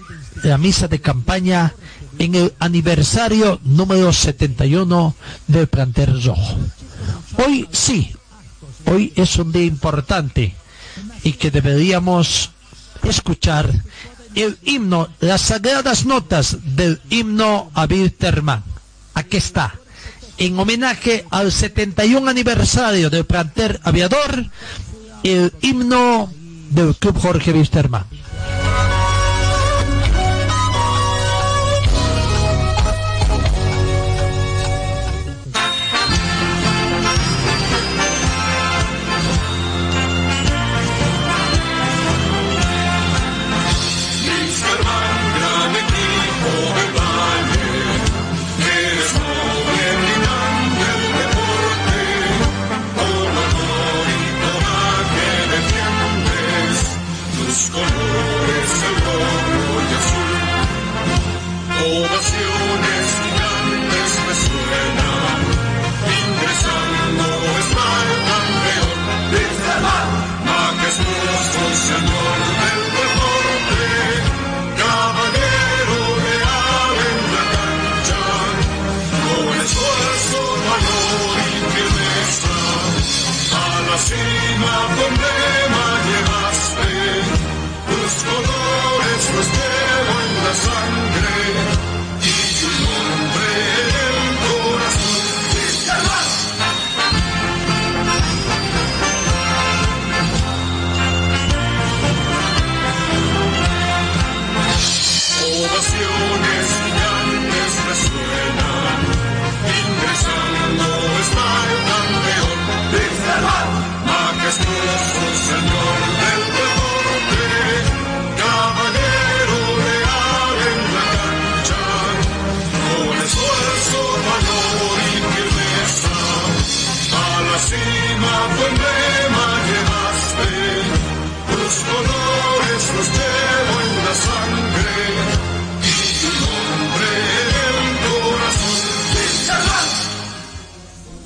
[0.43, 1.74] la misa de campaña
[2.19, 5.15] en el aniversario número 71
[5.48, 6.58] del plantel rojo.
[7.45, 8.15] Hoy sí,
[8.86, 10.56] hoy es un día importante
[11.24, 12.52] y que deberíamos
[13.04, 13.69] escuchar
[14.36, 18.63] el himno, las sagradas notas del himno a Wilterman.
[19.13, 19.74] Aquí está.
[20.38, 24.45] En homenaje al 71 aniversario del planter aviador,
[25.24, 26.32] el himno
[26.69, 28.06] del Club Jorge Wilterman.
[84.06, 85.64] Stream of the man.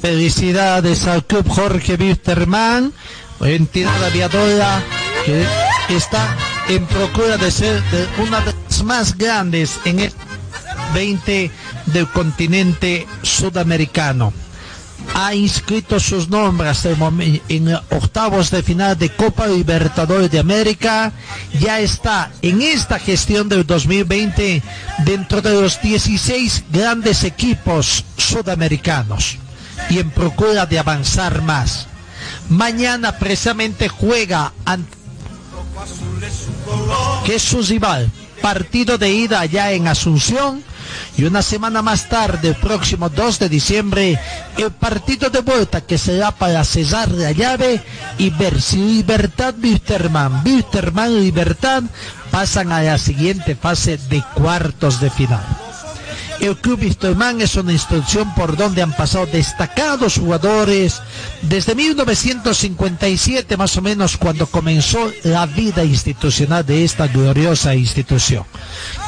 [0.01, 2.93] Felicidades al Club Jorge Wisterman,
[3.41, 4.81] entidad aviadora
[5.25, 5.45] que
[5.93, 6.37] está
[6.69, 7.83] en procura de ser
[8.17, 10.13] una de las más grandes en el
[10.93, 11.51] 20
[11.87, 14.31] del continente sudamericano.
[15.15, 16.87] Ha inscrito sus nombres
[17.49, 21.11] en octavos de final de Copa Libertadores de América.
[21.59, 24.61] Ya está en esta gestión del 2020
[24.99, 29.39] dentro de los 16 grandes equipos sudamericanos
[29.89, 31.87] y en procura de avanzar más.
[32.49, 34.99] Mañana precisamente juega ante
[37.25, 40.63] que es su rival, partido de ida allá en Asunción
[41.17, 44.19] y una semana más tarde, el próximo 2 de diciembre,
[44.57, 47.81] el partido de vuelta que será para cesar la llave
[48.17, 51.83] y ver si Libertad Wisterman, Wisterman Libertad
[52.31, 55.45] pasan a la siguiente fase de cuartos de final.
[56.39, 61.01] El Club Wisterman es una institución por donde han pasado destacados jugadores
[61.41, 68.45] desde 1957 más o menos cuando comenzó la vida institucional de esta gloriosa institución.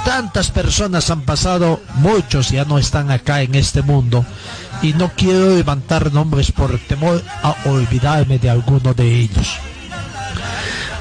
[0.04, 4.26] Tantas personas han pasado, muchos ya no están acá en este mundo
[4.82, 9.48] y no quiero levantar nombres por temor a olvidarme de alguno de ellos.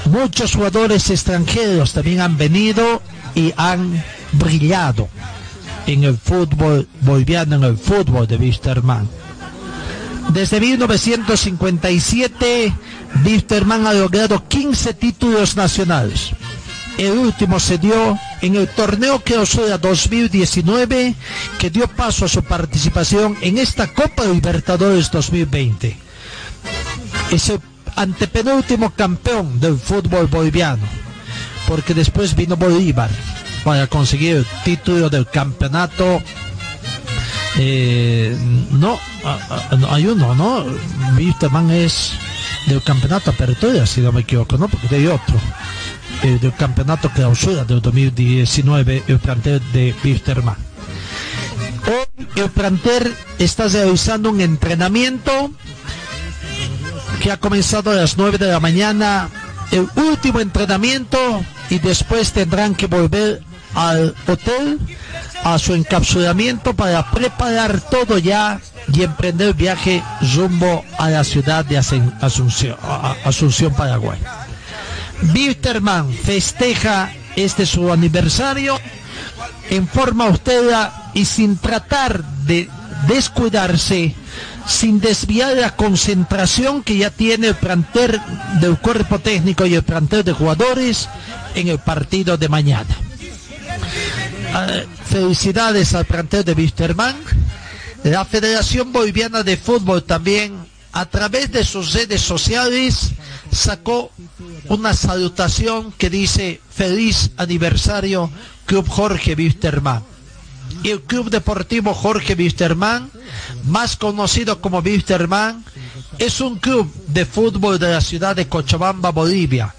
[0.05, 3.01] Muchos jugadores extranjeros también han venido
[3.35, 5.09] y han brillado
[5.87, 9.09] en el fútbol boliviano, en el fútbol de Wisterman.
[10.29, 12.73] Desde 1957,
[13.25, 16.31] Wisterman ha logrado 15 títulos nacionales.
[16.97, 21.15] El último se dio en el torneo que Osoya 2019,
[21.57, 25.97] que dio paso a su participación en esta Copa Libertadores 2020.
[27.31, 27.59] Es el
[27.95, 30.83] antepenúltimo campeón del fútbol boliviano,
[31.67, 33.09] porque después vino Bolívar
[33.63, 36.21] para conseguir el título del campeonato.
[37.57, 38.35] Eh,
[38.71, 38.99] no,
[39.89, 40.65] hay uno, ¿no?
[41.17, 42.13] Wisterman es
[42.67, 44.67] del campeonato apertura, si no me equivoco, ¿no?
[44.67, 45.35] Porque hay otro.
[46.23, 50.55] Eh, del campeonato clausura del 2019, el plantel de Wisterman.
[51.87, 55.51] Hoy el plantel está realizando un entrenamiento
[57.21, 59.29] que ha comenzado a las 9 de la mañana,
[59.71, 63.41] el último entrenamiento y después tendrán que volver
[63.73, 64.79] al hotel,
[65.43, 68.59] a su encapsulamiento para preparar todo ya
[68.93, 70.03] y emprender el viaje
[70.35, 72.77] rumbo a la ciudad de Asunción,
[73.23, 74.19] Asunción Paraguay.
[75.33, 78.79] Bitterman festeja este su aniversario
[79.69, 82.69] en forma austera y sin tratar de
[83.07, 84.15] descuidarse
[84.67, 88.21] sin desviar la concentración que ya tiene el plantel
[88.59, 91.09] del cuerpo técnico y el plantel de jugadores
[91.55, 92.95] en el partido de mañana.
[94.53, 94.67] Ah,
[95.05, 97.15] felicidades al plantel de Wisterman.
[98.03, 100.55] La Federación Boliviana de Fútbol también,
[100.91, 103.11] a través de sus redes sociales,
[103.51, 104.11] sacó
[104.67, 108.29] una salutación que dice feliz aniversario
[108.65, 110.11] Club Jorge Wisterman
[110.83, 113.09] el Club Deportivo Jorge Wisterman,
[113.65, 115.63] más conocido como Wisterman,
[116.17, 119.73] es un club de fútbol de la ciudad de Cochabamba, Bolivia,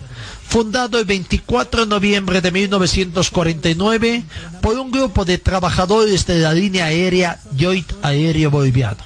[0.49, 4.25] fundado el 24 de noviembre de 1949
[4.61, 9.05] por un grupo de trabajadores de la línea aérea Joint Aéreo Boliviano.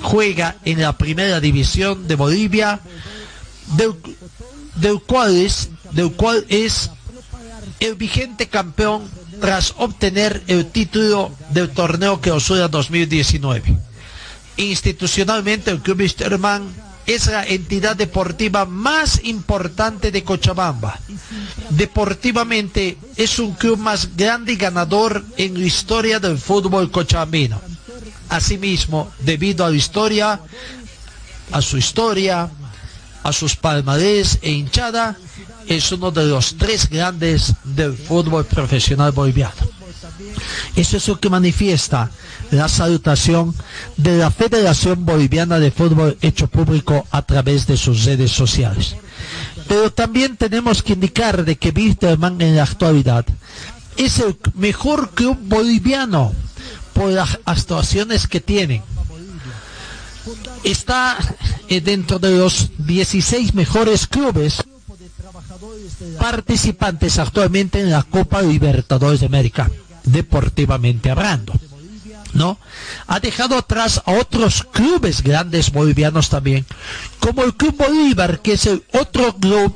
[0.00, 2.80] Juega en la primera división de Bolivia,
[3.76, 6.90] del, cual, es, del cual es
[7.80, 9.02] el vigente campeón
[9.40, 13.76] tras obtener el título del torneo que Osura 2019.
[14.56, 16.62] Institucionalmente el Club Wisterman
[17.06, 20.98] es la entidad deportiva más importante de Cochabamba.
[21.70, 27.60] Deportivamente es un club más grande y ganador en la historia del fútbol cochabambino.
[28.28, 30.40] Asimismo, debido a la historia,
[31.50, 32.48] a su historia,
[33.22, 35.16] a sus palmarés e hinchada,
[35.66, 39.81] es uno de los tres grandes del fútbol profesional boliviano.
[40.76, 42.10] Eso es lo que manifiesta
[42.50, 43.54] la salutación
[43.96, 48.96] de la Federación Boliviana de Fútbol hecho público a través de sus redes sociales.
[49.68, 53.24] Pero también tenemos que indicar de que Wisterman en la actualidad
[53.96, 56.32] es el mejor club boliviano
[56.92, 58.82] por las actuaciones que tienen.
[60.64, 61.16] Está
[61.68, 64.62] eh, dentro de los 16 mejores clubes
[66.18, 69.70] participantes actualmente en la Copa Libertadores de América,
[70.04, 71.52] deportivamente hablando.
[72.34, 72.58] ¿No?
[73.08, 76.64] Ha dejado atrás a otros clubes grandes bolivianos también,
[77.20, 79.74] como el Club Bolívar, que es el otro club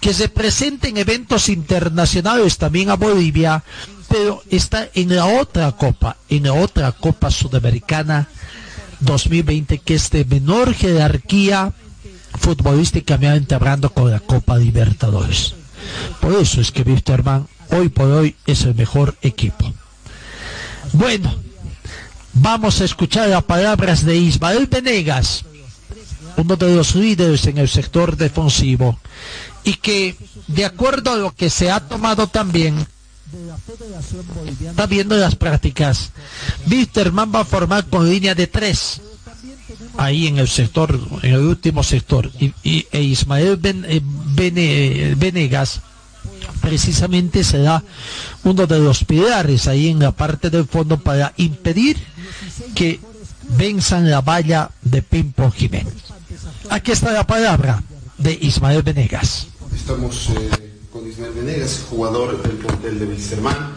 [0.00, 3.62] que se presenta en eventos internacionales también a Bolivia,
[4.08, 8.26] pero está en la otra copa, en la otra Copa Sudamericana
[9.00, 11.74] 2020, que es de menor jerarquía
[12.38, 15.54] futbolísticamente hablando con la Copa Libertadores.
[16.20, 19.72] Por eso es que Wisterman hoy por hoy es el mejor equipo.
[20.92, 21.34] Bueno,
[22.34, 25.44] vamos a escuchar las palabras de Ismael Venegas,
[26.36, 28.98] uno de los líderes en el sector defensivo,
[29.64, 30.16] y que
[30.46, 32.86] de acuerdo a lo que se ha tomado también
[34.60, 36.10] está viendo las prácticas.
[36.70, 39.02] Wisterman va a formar con línea de tres
[39.98, 45.82] ahí en el sector, en el último sector, y, e Ismael eh, Venegas
[46.60, 47.82] precisamente será
[48.44, 51.96] uno de los pilares ahí en la parte del fondo para impedir
[52.74, 53.00] que
[53.56, 55.94] venzan la valla de Pimpo Jiménez.
[56.70, 57.82] Aquí está la palabra
[58.18, 59.46] de Ismael Venegas.
[59.74, 60.50] Estamos eh,
[60.92, 63.72] con Ismael Venegas, jugador del portel de Wilstermann.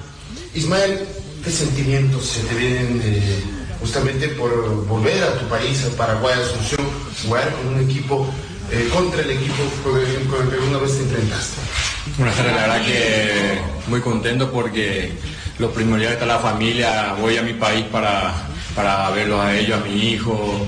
[0.53, 0.99] Ismael,
[1.43, 3.01] ¿qué sentimientos se te vienen?
[3.03, 3.43] Eh,
[3.81, 6.87] justamente por volver a tu país, al Paraguay, Asunción,
[7.23, 8.27] jugar con un equipo,
[8.71, 11.61] eh, contra el equipo con el, que una vez te enfrentaste.
[12.17, 15.11] Buenas tardes, la verdad que muy contento porque
[15.59, 18.33] lo primordial está la familia, voy a mi país para,
[18.75, 20.67] para verlos a ellos, a mi hijo,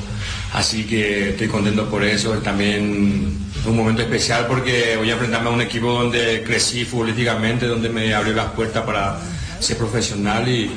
[0.53, 5.53] así que estoy contento por eso, también un momento especial porque voy a enfrentarme a
[5.53, 9.17] un equipo donde crecí futbolísticamente, donde me abrió las puertas para
[9.59, 10.47] ser profesional.
[10.47, 10.69] Y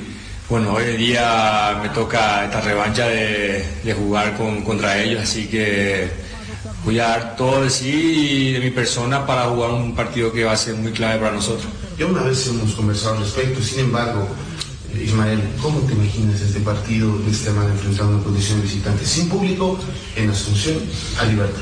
[0.48, 6.25] bueno, hoy en día me toca esta revancha de, jugar contra ellos, así que
[6.86, 10.44] voy a dar todo de sí y de mi persona para jugar un partido que
[10.44, 11.66] va a ser muy clave para nosotros.
[11.98, 14.28] Ya una vez hemos conversado al respecto, sin embargo,
[14.94, 19.78] Ismael, ¿cómo te imaginas este partido de este man enfrentando una condición visitante sin público
[20.14, 20.78] en Asunción
[21.20, 21.60] a Libertad?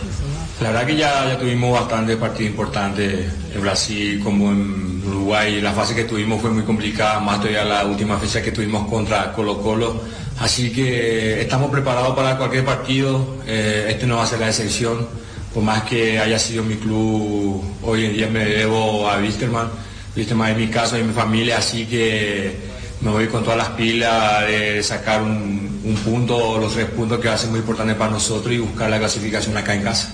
[0.61, 5.61] La verdad que ya, ya tuvimos bastante partidos importantes en Brasil como en Uruguay.
[5.61, 9.33] La fase que tuvimos fue muy complicada, más todavía la última fecha que tuvimos contra
[9.33, 10.01] Colo Colo.
[10.41, 13.39] Así que estamos preparados para cualquier partido.
[13.47, 15.07] Eh, este no va a ser la excepción.
[15.53, 19.69] Por más que haya sido mi club, hoy en día me debo a Wisterman.
[20.17, 22.57] Wisterman es mi casa y mi familia, así que
[23.01, 27.29] me voy con todas las pilas de sacar un, un punto, los tres puntos que
[27.29, 30.13] va a ser muy importante para nosotros y buscar la clasificación acá en casa.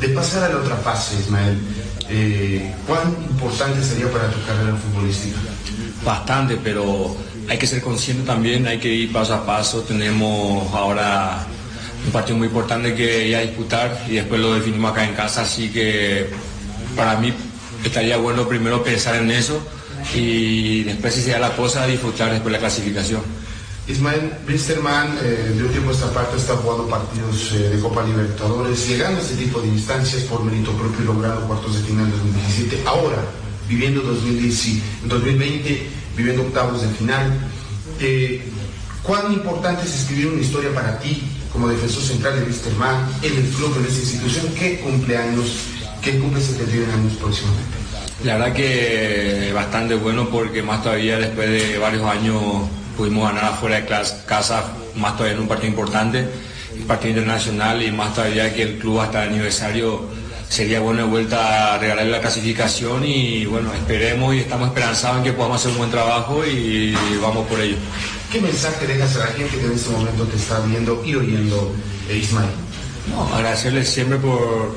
[0.00, 1.56] De pasar a la otra fase, Ismael,
[2.10, 5.38] eh, ¿cuán importante sería para tu carrera futbolística?
[6.04, 7.16] Bastante, pero
[7.48, 9.80] hay que ser consciente también, hay que ir paso a paso.
[9.82, 11.46] Tenemos ahora
[12.04, 15.42] un partido muy importante que ir a disputar y después lo definimos acá en casa,
[15.42, 16.28] así que
[16.96, 17.32] para mí
[17.84, 19.60] estaría bueno primero pensar en eso
[20.14, 23.22] y después si sea la cosa disfrutar después la clasificación.
[23.86, 28.88] Ismael Wisterman, eh, de un tiempo esta parte, está jugando partidos eh, de Copa Libertadores,
[28.88, 32.12] llegando a este tipo de instancias por mérito propio y logrando cuartos de final en
[32.12, 32.82] 2017.
[32.86, 33.18] Ahora,
[33.68, 37.30] viviendo 2020, viviendo octavos de final.
[38.00, 38.42] Eh,
[39.02, 41.22] ¿Cuán importante es escribir una historia para ti
[41.52, 44.46] como defensor central de Wisterman en el club, en esta institución?
[44.58, 45.58] ¿Qué cumpleaños,
[46.00, 47.76] qué cumple 71 años próximamente?
[48.24, 52.40] La verdad que bastante bueno porque más todavía después de varios años
[52.96, 54.64] pudimos ganar afuera de casa,
[54.96, 56.28] más todavía en un partido importante,
[56.78, 60.08] un partido internacional y más todavía que el club hasta el aniversario
[60.48, 65.24] sería bueno de vuelta a regalarle la clasificación y bueno, esperemos y estamos esperanzados en
[65.24, 67.76] que podamos hacer un buen trabajo y vamos por ello.
[68.30, 71.72] ¿Qué mensaje dejas a la gente que en este momento te está viendo y oyendo,
[72.08, 72.50] eh, Ismael?
[73.10, 74.74] No, agradecerles siempre por,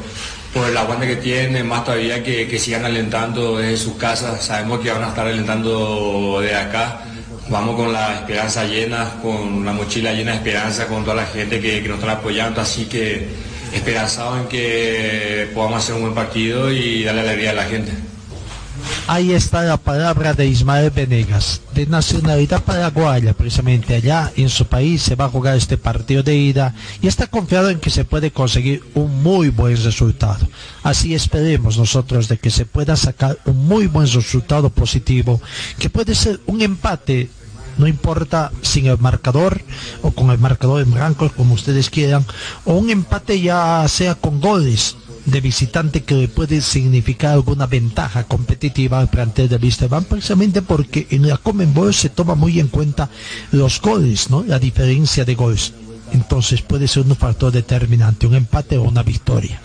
[0.54, 4.80] por el aguante que tienen, más todavía que, que sigan alentando desde sus casas, sabemos
[4.82, 7.07] que van a estar alentando de acá
[7.50, 11.60] vamos con la esperanza llena, con la mochila llena de esperanza, con toda la gente
[11.60, 13.28] que, nos está apoyando, así que
[13.74, 17.92] esperanzado en que podamos hacer un buen partido y darle alegría a la gente.
[19.08, 25.02] Ahí está la palabra de Ismael Venegas, de nacionalidad paraguaya, precisamente allá en su país
[25.02, 28.32] se va a jugar este partido de ida y está confiado en que se puede
[28.32, 30.48] conseguir un muy buen resultado.
[30.84, 35.42] Así esperemos nosotros de que se pueda sacar un muy buen resultado positivo,
[35.80, 37.30] que puede ser un empate
[37.78, 39.62] no importa sin el marcador
[40.02, 42.26] o con el marcador en blanco, como ustedes quieran,
[42.66, 44.96] o un empate ya sea con goles
[45.28, 51.28] de visitante que puede significar alguna ventaja competitiva al plantel de Van precisamente porque en
[51.28, 53.10] la Comenbol se toma muy en cuenta
[53.52, 54.44] los goles, ¿no?
[54.44, 55.74] La diferencia de goles.
[56.14, 59.60] Entonces puede ser un factor determinante, un empate o una victoria.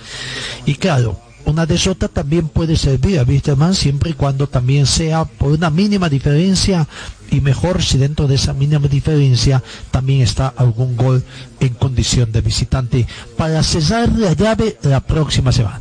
[0.66, 5.52] Y claro, una desota también puede servir a Wisterman siempre y cuando también sea por
[5.52, 6.86] una mínima diferencia
[7.30, 11.24] y mejor si dentro de esa mínima diferencia también está algún gol
[11.60, 13.06] en condición de visitante.
[13.36, 15.80] Para cesar la llave la próxima semana.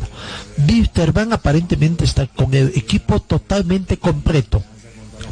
[0.68, 4.64] Wisterman aparentemente está con el equipo totalmente completo.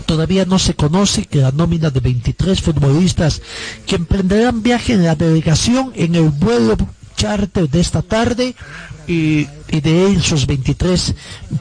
[0.05, 3.41] Todavía no se conoce que la nómina de 23 futbolistas
[3.85, 6.77] que emprenderán viaje en la delegación en el vuelo
[7.19, 8.55] de esta tarde
[9.05, 11.15] y, de esos 23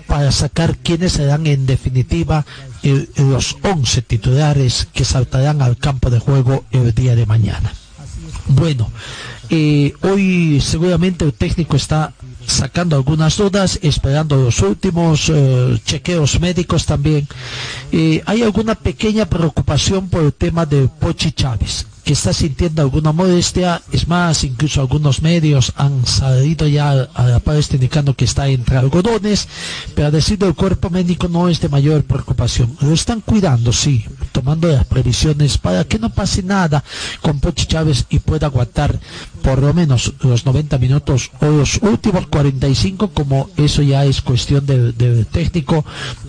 [0.06, 2.46] para sacar quiénes serán en definitiva
[3.16, 7.72] los 11 titulares que saltarán al campo de juego el día de mañana.
[8.46, 8.88] Bueno,
[9.50, 12.12] eh, hoy seguramente el técnico está
[12.46, 17.26] sacando algunas dudas, esperando los últimos eh, chequeos médicos también.
[17.90, 23.12] Eh, hay alguna pequeña preocupación por el tema de Pochi Chávez que está sintiendo alguna
[23.12, 28.48] modestia, es más, incluso algunos medios han salido ya a la par indicando que está
[28.48, 29.46] entre algodones,
[29.94, 32.74] pero a decir del cuerpo médico no es de mayor preocupación.
[32.80, 36.82] Lo están cuidando, sí, tomando las previsiones para que no pase nada
[37.20, 38.98] con Pochi Chávez y pueda aguantar
[39.42, 44.64] por lo menos los 90 minutos o los últimos 45 como eso ya es cuestión
[44.64, 45.84] del técnico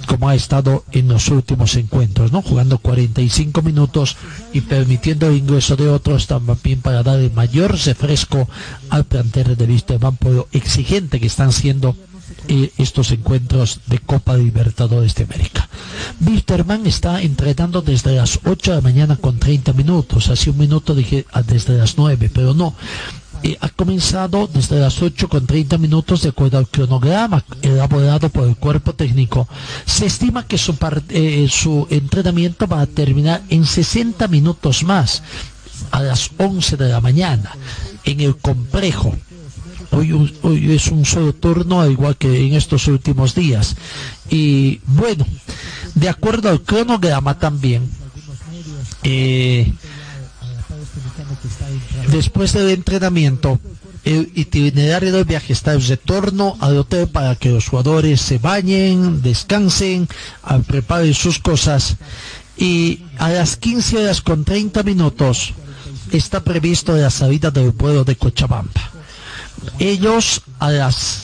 [0.07, 2.41] como ha estado en los últimos encuentros, ¿no?
[2.41, 4.17] Jugando 45 minutos
[4.51, 8.49] y permitiendo el ingreso de otros también para dar el mayor refresco
[8.89, 11.95] al plantel de Wisterman por lo exigente que están siendo
[12.47, 15.67] eh, estos encuentros de Copa Libertadores de América.
[16.25, 20.95] Wisterman está entrenando desde las 8 de la mañana con 30 minutos, hace un minuto
[20.95, 22.75] dije ah, desde las 9, pero no,
[23.41, 28.47] eh, ha comenzado desde las 8 con 30 minutos de acuerdo al cronograma elaborado por
[28.47, 29.47] el cuerpo técnico.
[29.85, 30.75] Se estima que su,
[31.09, 35.23] eh, su entrenamiento va a terminar en 60 minutos más,
[35.91, 37.51] a las 11 de la mañana,
[38.03, 39.15] en el complejo.
[39.91, 40.11] Hoy,
[40.43, 43.75] hoy es un solo turno, igual que en estos últimos días.
[44.29, 45.25] Y bueno,
[45.95, 47.89] de acuerdo al cronograma también,
[49.03, 49.73] eh,
[52.11, 53.59] Después del entrenamiento,
[54.03, 59.21] el itinerario del viaje está el retorno al hotel para que los jugadores se bañen,
[59.21, 60.07] descansen,
[60.67, 61.97] preparen sus cosas.
[62.57, 65.53] Y a las 15 horas con 30 minutos
[66.17, 68.91] está previsto la salida del vuelo de Cochabamba.
[69.77, 71.23] Ellos a las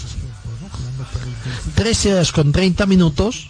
[1.75, 3.47] 13 horas con 30 minutos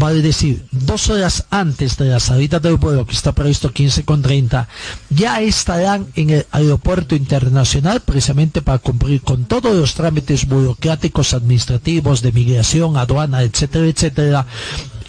[0.00, 4.22] vale decir, dos horas antes de la salida del vuelo que está previsto 15 con
[4.22, 4.66] 30,
[5.10, 12.22] ya estarán en el aeropuerto internacional precisamente para cumplir con todos los trámites burocráticos, administrativos,
[12.22, 14.46] de migración, aduana, etcétera, etcétera,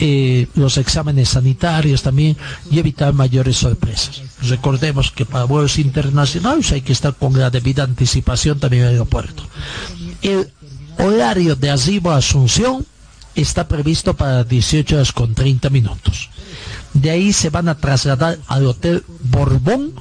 [0.04, 2.36] eh, los exámenes sanitarios también
[2.72, 4.24] y evitar mayores sorpresas.
[4.41, 8.93] Recordemos que para vuelos internacionales hay que estar con la debida anticipación también en el
[8.95, 9.43] aeropuerto.
[10.24, 10.49] El
[10.97, 12.84] horario de arribo a Asunción
[13.36, 16.32] está previsto para 18 horas con 30 minutos.
[16.93, 19.93] De ahí se van a trasladar al Hotel Borbón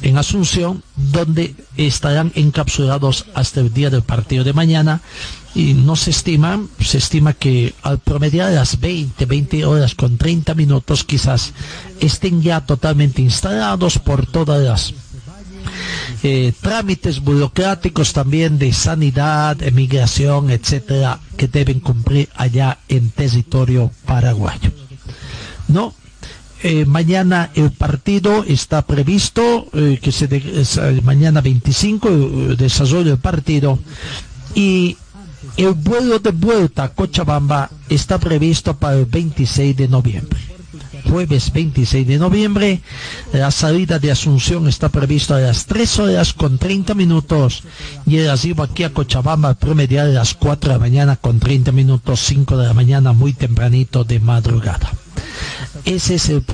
[0.00, 5.02] en Asunción, donde estarán encapsulados hasta el día del partido de mañana.
[5.54, 10.54] Y no se estima, se estima que al promediar las 20, 20 horas con 30
[10.54, 11.52] minutos quizás
[12.00, 14.94] estén ya totalmente instalados por todas las
[16.22, 24.70] eh, trámites burocráticos también de sanidad, emigración, etcétera, que deben cumplir allá en territorio paraguayo.
[25.68, 25.94] ¿No?
[26.62, 32.10] Eh, mañana el partido está previsto eh, que se de, mañana 25
[32.54, 33.78] desarrollo el partido
[34.54, 34.98] y
[35.56, 40.40] el vuelo de vuelta a Cochabamba está previsto para el 26 de noviembre
[41.10, 42.80] jueves 26 de noviembre.
[43.32, 47.62] La salida de Asunción está prevista a las 3 horas con 30 minutos
[48.06, 51.72] y el arribo aquí a Cochabamba promediar a las 4 de la mañana con 30
[51.72, 54.92] minutos, 5 de la mañana muy tempranito de madrugada.
[55.84, 56.44] Ese es el,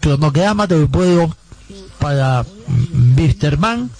[0.00, 1.34] cronograma del vuelo
[1.98, 2.44] para
[3.16, 3.90] Wisterman,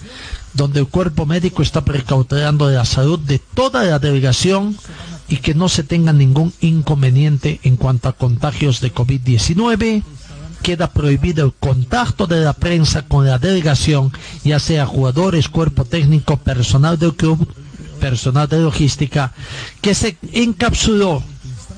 [0.55, 4.77] donde el cuerpo médico está precautelando la salud de toda la delegación
[5.29, 10.03] y que no se tenga ningún inconveniente en cuanto a contagios de COVID-19.
[10.63, 14.13] Queda prohibido el contacto de la prensa con la delegación,
[14.45, 17.47] ya sea jugadores, cuerpo técnico, personal del club,
[18.01, 19.33] personal de logística,
[19.83, 21.23] que se encapsuló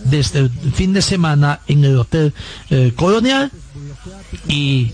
[0.04, 2.32] desde el fin de semana en el Hotel
[2.70, 3.50] eh, Colonial
[4.48, 4.92] y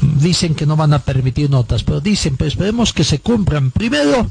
[0.00, 3.70] dicen que no van a permitir notas, pero dicen, pues esperemos que se cumplan.
[3.70, 4.30] Primero,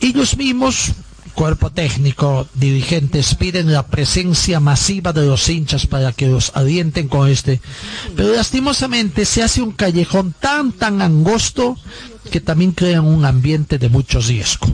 [0.00, 0.92] ellos mismos
[1.38, 7.28] cuerpo técnico, dirigentes piden la presencia masiva de los hinchas para que los alienten con
[7.28, 7.60] este.
[8.16, 11.76] Pero lastimosamente se hace un callejón tan, tan angosto
[12.32, 14.66] que también crean un ambiente de mucho riesgo.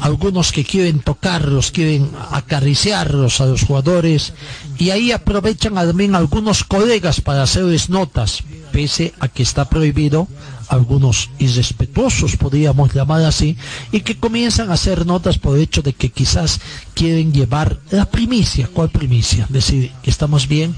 [0.00, 4.32] Algunos que quieren tocarlos, quieren acariciarlos a los jugadores
[4.78, 8.42] y ahí aprovechan también algunos colegas para hacerles notas,
[8.72, 10.28] pese a que está prohibido
[10.68, 13.56] algunos irrespetuosos, podríamos llamar así,
[13.92, 16.60] y que comienzan a hacer notas por el hecho de que quizás
[16.94, 18.68] quieren llevar la primicia.
[18.72, 19.46] ¿Cuál primicia?
[19.48, 20.74] Decir, estamos bien,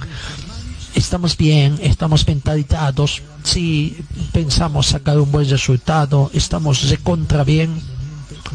[0.94, 3.96] estamos bien, estamos mentalizados, si
[4.32, 7.97] pensamos sacar un buen resultado, estamos de contra bien.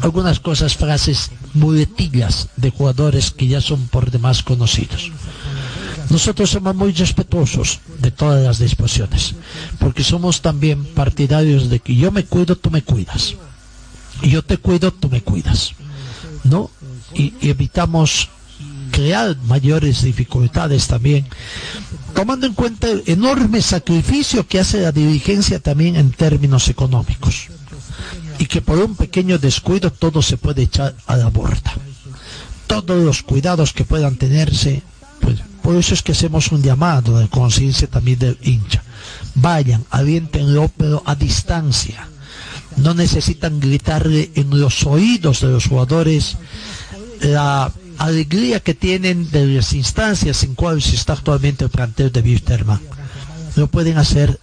[0.02, 5.10] Algunas cosas, frases muletillas de jugadores que ya son por demás conocidos.
[6.10, 9.34] Nosotros somos muy respetuosos de todas las disposiciones,
[9.78, 13.34] porque somos también partidarios de que yo me cuido, tú me cuidas.
[14.22, 15.72] Y yo te cuido, tú me cuidas.
[16.44, 16.70] ¿No?
[17.14, 18.28] Y, evitamos
[18.90, 21.26] crear mayores dificultades también,
[22.14, 27.48] tomando en cuenta el enorme sacrificio que hace la dirigencia también en términos económicos.
[28.38, 31.74] Y que por un pequeño descuido todo se puede echar a la borda.
[32.66, 34.82] Todos los cuidados que puedan tenerse,
[35.20, 38.82] pues por eso es que hacemos un llamado de conciencia también del hincha.
[39.34, 42.08] Vayan, avientenlo, pero a distancia.
[42.76, 46.36] No necesitan gritarle en los oídos de los jugadores
[47.20, 52.80] la alegría que tienen de las instancias en cuales está actualmente el plantel de Wisterman.
[53.56, 54.38] Lo pueden hacer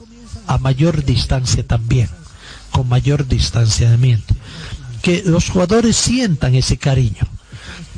[0.48, 2.10] a mayor distancia también,
[2.72, 4.36] con mayor distanciamiento.
[5.02, 7.28] Que los jugadores sientan ese cariño,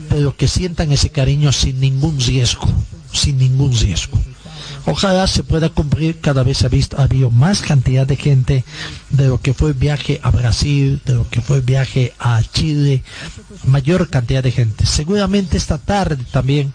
[0.09, 2.67] pero que sientan ese cariño sin ningún riesgo
[3.13, 4.19] sin ningún riesgo.
[4.85, 8.65] Ojalá se pueda cumplir, cada vez ha visto, ha habido más cantidad de gente
[9.11, 12.41] de lo que fue el viaje a Brasil, de lo que fue el viaje a
[12.43, 13.01] Chile,
[13.65, 14.85] mayor cantidad de gente.
[14.85, 16.73] Seguramente esta tarde también,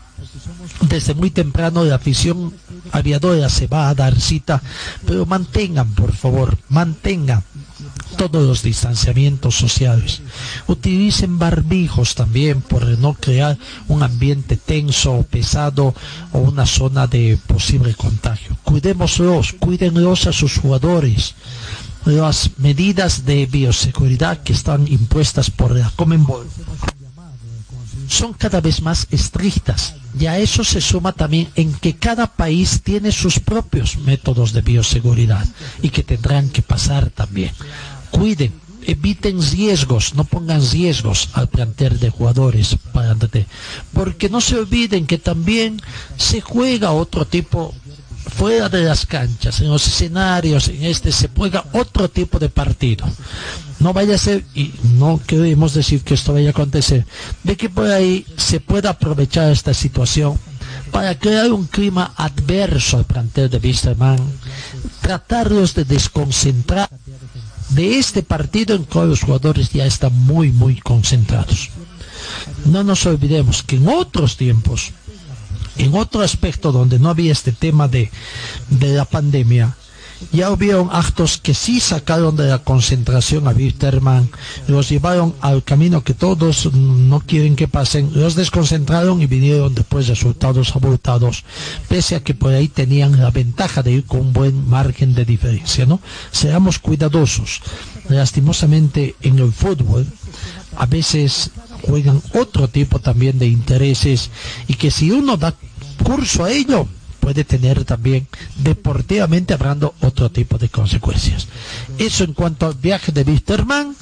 [0.89, 2.55] desde muy temprano, la afición
[2.93, 4.63] aviadora se va a dar cita,
[5.07, 7.45] pero mantengan, por favor, mantengan
[8.19, 10.21] todos los distanciamientos sociales.
[10.67, 13.57] Utilicen barbijos también por no crear
[13.87, 15.95] un ambiente tenso o pesado
[16.33, 18.57] o una zona de posible contagio.
[18.65, 21.37] Cuidémoslos, cuídenlos a sus jugadores.
[22.05, 26.47] Las medidas de bioseguridad que están impuestas por la Comenbol
[28.09, 29.95] son cada vez más estrictas.
[30.19, 34.63] Y a eso se suma también en que cada país tiene sus propios métodos de
[34.63, 35.47] bioseguridad
[35.83, 37.53] y que tendrán que pasar también
[38.11, 38.53] cuiden,
[38.87, 43.15] eviten riesgos, no pongan riesgos al plantear de jugadores, para,
[43.93, 45.81] porque no se olviden que también
[46.17, 47.75] se juega otro tipo
[48.29, 53.07] fuera de las canchas, en los escenarios, en este se juega otro tipo de partido.
[53.81, 57.07] No vaya a ser, y no queremos decir que esto vaya a acontecer,
[57.43, 60.39] de que por ahí se pueda aprovechar esta situación
[60.91, 64.19] para crear un clima adverso al plantel de Wisterman,
[65.01, 66.89] tratarlos de desconcentrar
[67.71, 71.71] de este partido en que los jugadores ya están muy, muy concentrados.
[72.65, 74.93] No nos olvidemos que en otros tiempos
[75.79, 78.11] en otro aspecto donde no había este tema de,
[78.69, 79.77] de la pandemia,
[80.33, 84.29] ya hubieron actos que sí sacaron de la concentración a Wisterman,
[84.67, 90.09] los llevaron al camino que todos no quieren que pasen, los desconcentraron y vinieron después
[90.09, 91.45] resultados abultados,
[91.89, 95.25] pese a que por ahí tenían la ventaja de ir con un buen margen de
[95.25, 96.01] diferencia, ¿no?
[96.31, 97.61] Seamos cuidadosos.
[98.09, 100.07] Lastimosamente en el fútbol
[100.77, 101.51] a veces
[101.83, 104.31] juegan otro tipo también de intereses
[104.67, 105.55] y que si uno da
[106.03, 106.89] curso a ello,
[107.21, 111.49] puede tener también deportivamente hablando otro tipo de consecuencias.
[111.99, 113.97] Eso en cuanto al viaje de Wisterman,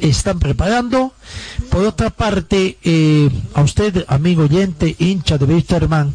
[0.00, 1.12] están preparando.
[1.70, 6.12] Por otra parte, eh, a usted, amigo oyente, hincha de Wisterman,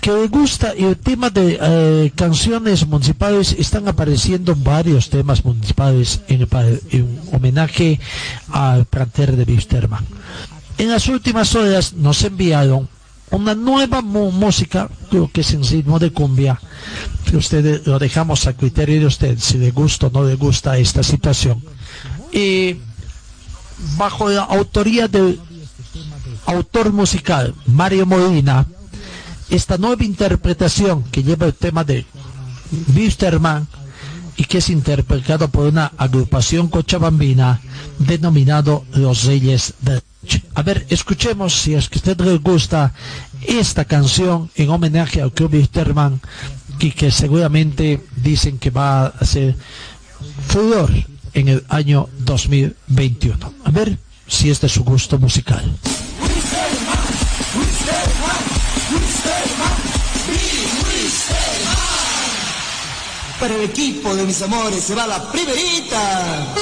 [0.00, 6.46] que le gusta el tema de eh, canciones municipales, están apareciendo varios temas municipales en,
[6.90, 8.00] en homenaje
[8.50, 10.04] al planter de Wisterman.
[10.78, 12.88] En las últimas horas nos enviaron
[13.30, 16.60] una nueva música, creo que es en ritmo de cumbia,
[17.24, 20.78] que ustedes lo dejamos a criterio de usted, si le gusta o no le gusta
[20.78, 21.62] esta situación.
[22.32, 22.76] Y
[23.96, 25.40] bajo la autoría del
[26.46, 28.66] autor musical Mario Molina,
[29.50, 32.06] esta nueva interpretación que lleva el tema de
[32.94, 33.66] Wisterman
[34.36, 37.60] y que es interpretado por una agrupación cochabambina
[37.98, 40.00] denominado Los Reyes de
[40.54, 42.92] a ver, escuchemos si es que a usted le gusta
[43.46, 46.20] esta canción en homenaje al Club Wisterman
[46.80, 49.56] y que seguramente dicen que va a ser
[50.48, 50.90] furor
[51.34, 53.54] en el año 2021.
[53.64, 55.64] A ver si es de su gusto musical.
[63.38, 66.54] Para el equipo de mis amores se va la primerita.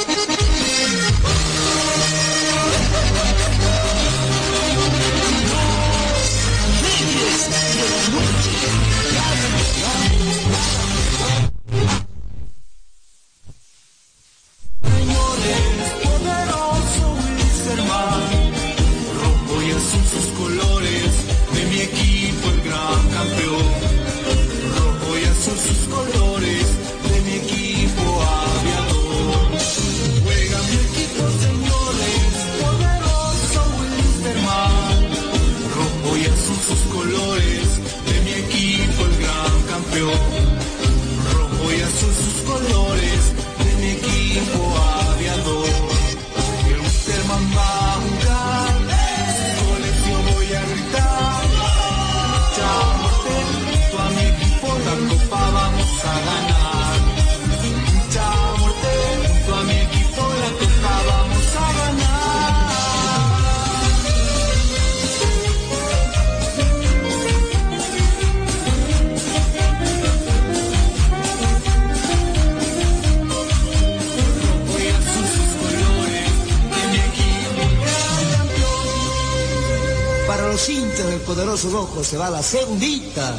[81.37, 83.37] Poderoso rojo se va a la segundita.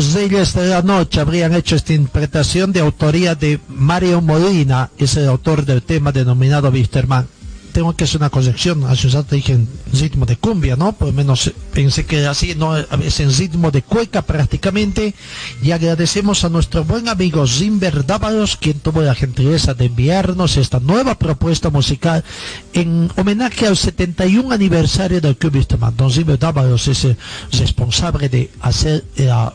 [0.00, 5.14] Los Reyes de la Noche habrían hecho esta interpretación de autoría de Mario Molina, es
[5.18, 7.28] el autor del tema denominado Wisterman.
[7.72, 8.84] tengo que hacer una corrección.
[8.84, 10.92] Hace un rato dije en ritmo de cumbia, ¿no?
[10.92, 15.14] Por lo menos pensé que así, no, es en ritmo de cueca prácticamente.
[15.62, 20.80] Y agradecemos a nuestro buen amigo Zimber Dávalos, quien tuvo la gentileza de enviarnos esta
[20.80, 22.24] nueva propuesta musical
[22.72, 25.94] en homenaje al 71 aniversario del Club Wisterman.
[25.94, 27.18] Don Zimber Dávalos es el
[27.52, 29.52] responsable de hacer la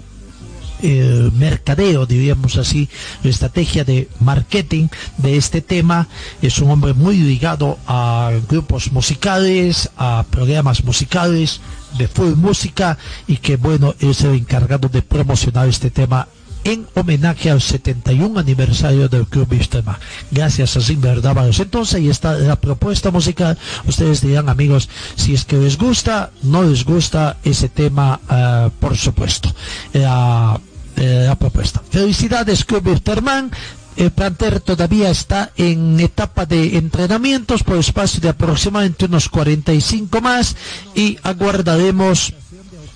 [0.81, 2.89] eh, mercadeo, diríamos así,
[3.23, 6.07] la estrategia de marketing de este tema.
[6.41, 11.61] Es un hombre muy ligado a grupos musicales, a programas musicales
[11.97, 12.97] de full música
[13.27, 16.27] y que bueno, es el encargado de promocionar este tema
[16.65, 19.97] en homenaje al 71 aniversario del Club Vistema.
[20.31, 21.59] Gracias a Zimber Dávalos.
[21.59, 23.57] Entonces ahí está la propuesta musical.
[23.87, 28.97] Ustedes dirán, amigos, si es que les gusta, no les gusta ese tema, uh, por
[28.97, 29.53] supuesto.
[29.93, 30.59] La,
[30.97, 31.81] eh, la propuesta.
[31.89, 33.51] Felicidades, Club Wisterman.
[33.95, 40.57] El planter todavía está en etapa de entrenamientos por espacio de aproximadamente unos 45 más
[40.93, 42.33] y aguardaremos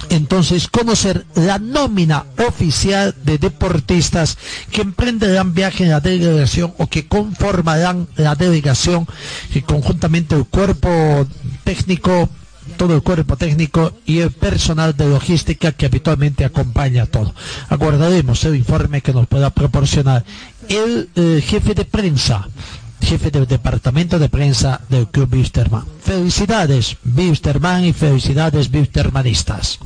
[0.10, 4.38] entonces conocer la nómina oficial de deportistas
[4.72, 9.08] que emprenderán viaje en la delegación o que conformarán la delegación
[9.54, 11.28] y conjuntamente el cuerpo
[11.64, 12.30] técnico
[12.78, 17.34] todo el cuerpo técnico y el personal de logística que habitualmente acompaña todo.
[17.68, 20.24] Aguardaremos el informe que nos pueda proporcionar
[20.68, 22.48] el eh, jefe de prensa
[23.02, 25.86] jefe del departamento de prensa del Club Wisterman.
[26.02, 29.80] Felicidades, Wisterman, y felicidades, Wistermanistas.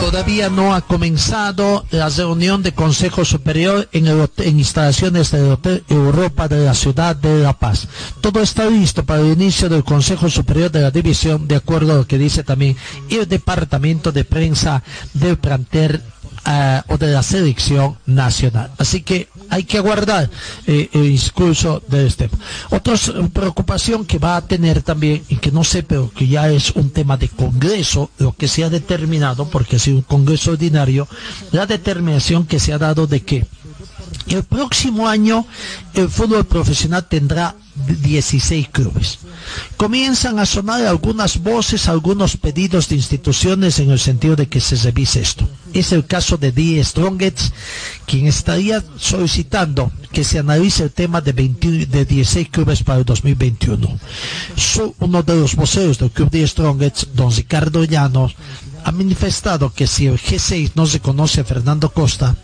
[0.00, 5.84] Todavía no ha comenzado la reunión de Consejo Superior en, el en instalaciones del Hotel
[5.88, 7.88] Europa de la ciudad de La Paz.
[8.20, 11.96] Todo está listo para el inicio del Consejo Superior de la División, de acuerdo a
[11.96, 12.76] lo que dice también
[13.10, 14.82] el Departamento de Prensa
[15.12, 16.00] del planter
[16.46, 18.70] uh, o de la selección nacional.
[18.78, 20.30] Así que hay que aguardar
[20.66, 22.30] eh, el discurso de este.
[22.70, 22.94] Otra
[23.32, 26.90] preocupación que va a tener también, y que no sé, pero que ya es un
[26.90, 31.08] tema de Congreso, lo que se ha determinado, porque ha sido un Congreso ordinario,
[31.52, 33.46] la determinación que se ha dado de que
[34.28, 35.46] el próximo año
[35.94, 39.18] el fútbol profesional tendrá 16 clubes.
[39.76, 44.76] Comienzan a sonar algunas voces, algunos pedidos de instituciones en el sentido de que se
[44.76, 45.48] revise esto.
[45.74, 47.52] Es el caso de Die Strongets,
[48.06, 53.04] quien estaría solicitando que se analice el tema de, 20, de 16 clubes para el
[53.04, 53.98] 2021.
[55.00, 58.36] uno de los voceros del club Die Strongets, don Ricardo Llanos,
[58.84, 62.36] ha manifestado que si el G6 no se conoce a Fernando Costa,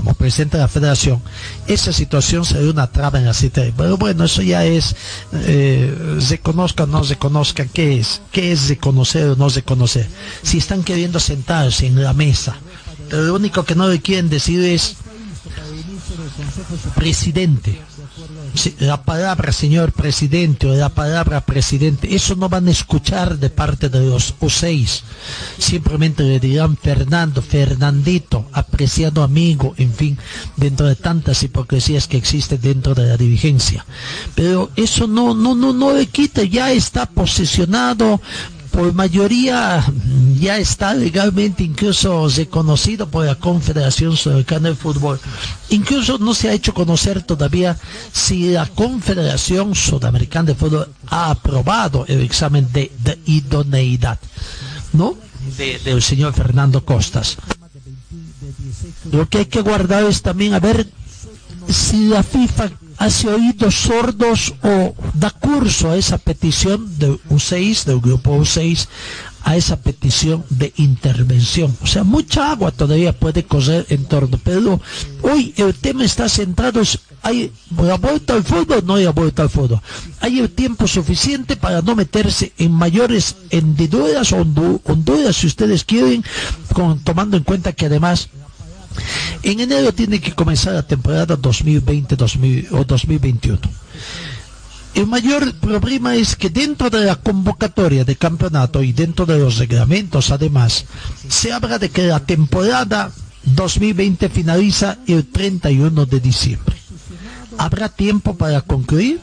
[0.00, 1.20] como presidente de la federación,
[1.66, 3.62] esa situación sería una traba en la cita.
[3.76, 4.96] Pero bueno, eso ya es,
[5.32, 8.22] eh, se conozca o no se conozca, ¿qué es?
[8.32, 10.08] ¿Qué es reconocer o no reconocer?
[10.42, 12.56] Si están queriendo sentarse en la mesa,
[13.10, 14.96] lo único que no le quieren decir es
[16.94, 17.78] presidente
[18.78, 23.88] la palabra señor presidente o la palabra presidente, eso no van a escuchar de parte
[23.88, 25.02] de los U6.
[25.58, 30.18] Simplemente le dirán Fernando, Fernandito, apreciado amigo, en fin,
[30.56, 33.84] dentro de tantas hipocresías que existen dentro de la dirigencia.
[34.34, 38.20] Pero eso no, no, no, no le quita, ya está posicionado
[38.70, 39.84] por mayoría
[40.38, 45.20] ya está legalmente incluso reconocido por la Confederación Sudamericana de Fútbol.
[45.70, 47.76] Incluso no se ha hecho conocer todavía
[48.12, 52.90] si la Confederación Sudamericana de Fútbol ha aprobado el examen de,
[53.26, 54.18] idoneidad,
[54.92, 55.16] ¿no?
[55.56, 57.36] del señor Fernando Costas.
[59.10, 60.86] Lo que hay que guardar es también a ver
[61.72, 68.00] si la FIFA hace oídos sordos o da curso a esa petición de U6, del
[68.00, 68.88] grupo U6,
[69.42, 71.74] a esa petición de intervención.
[71.82, 74.80] O sea, mucha agua todavía puede correr en torno, pero
[75.22, 76.82] hoy el tema está centrado,
[77.22, 78.84] ¿hay la vuelta al fútbol?
[78.84, 79.80] No hay vuelta al fútbol.
[80.20, 84.38] Hay el tiempo suficiente para no meterse en mayores hendiduras o
[84.84, 86.22] honduras, si ustedes quieren,
[87.04, 88.28] tomando en cuenta que además
[89.42, 92.16] en enero tiene que comenzar la temporada 2020
[92.72, 93.58] o 2021.
[94.94, 99.58] El mayor problema es que dentro de la convocatoria de campeonato y dentro de los
[99.58, 100.84] reglamentos además,
[101.28, 103.12] se habla de que la temporada
[103.44, 106.76] 2020 finaliza el 31 de diciembre.
[107.56, 109.20] ¿Habrá tiempo para concluir?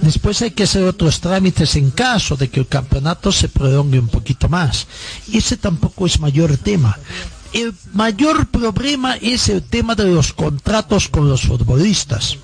[0.00, 4.08] Después hay que hacer otros trámites en caso de que el campeonato se prolongue un
[4.08, 4.86] poquito más.
[5.32, 6.96] Ese tampoco es mayor tema
[7.54, 12.36] el mayor problema es el tema de los contratos con los futbolistas.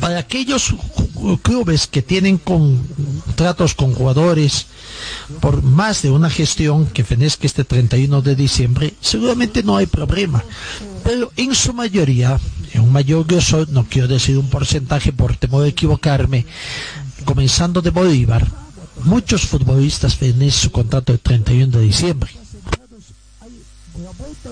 [0.00, 0.74] para aquellos
[1.42, 4.66] clubes que tienen contratos con jugadores
[5.40, 10.44] por más de una gestión que fenezca este 31 de diciembre, seguramente no hay problema.
[11.02, 12.38] Pero en su mayoría,
[12.72, 16.46] en un mayor grueso, no quiero decir un porcentaje por temor de equivocarme,
[17.24, 18.46] comenzando de Bolívar,
[19.04, 22.43] muchos futbolistas fenecen su contrato el 31 de diciembre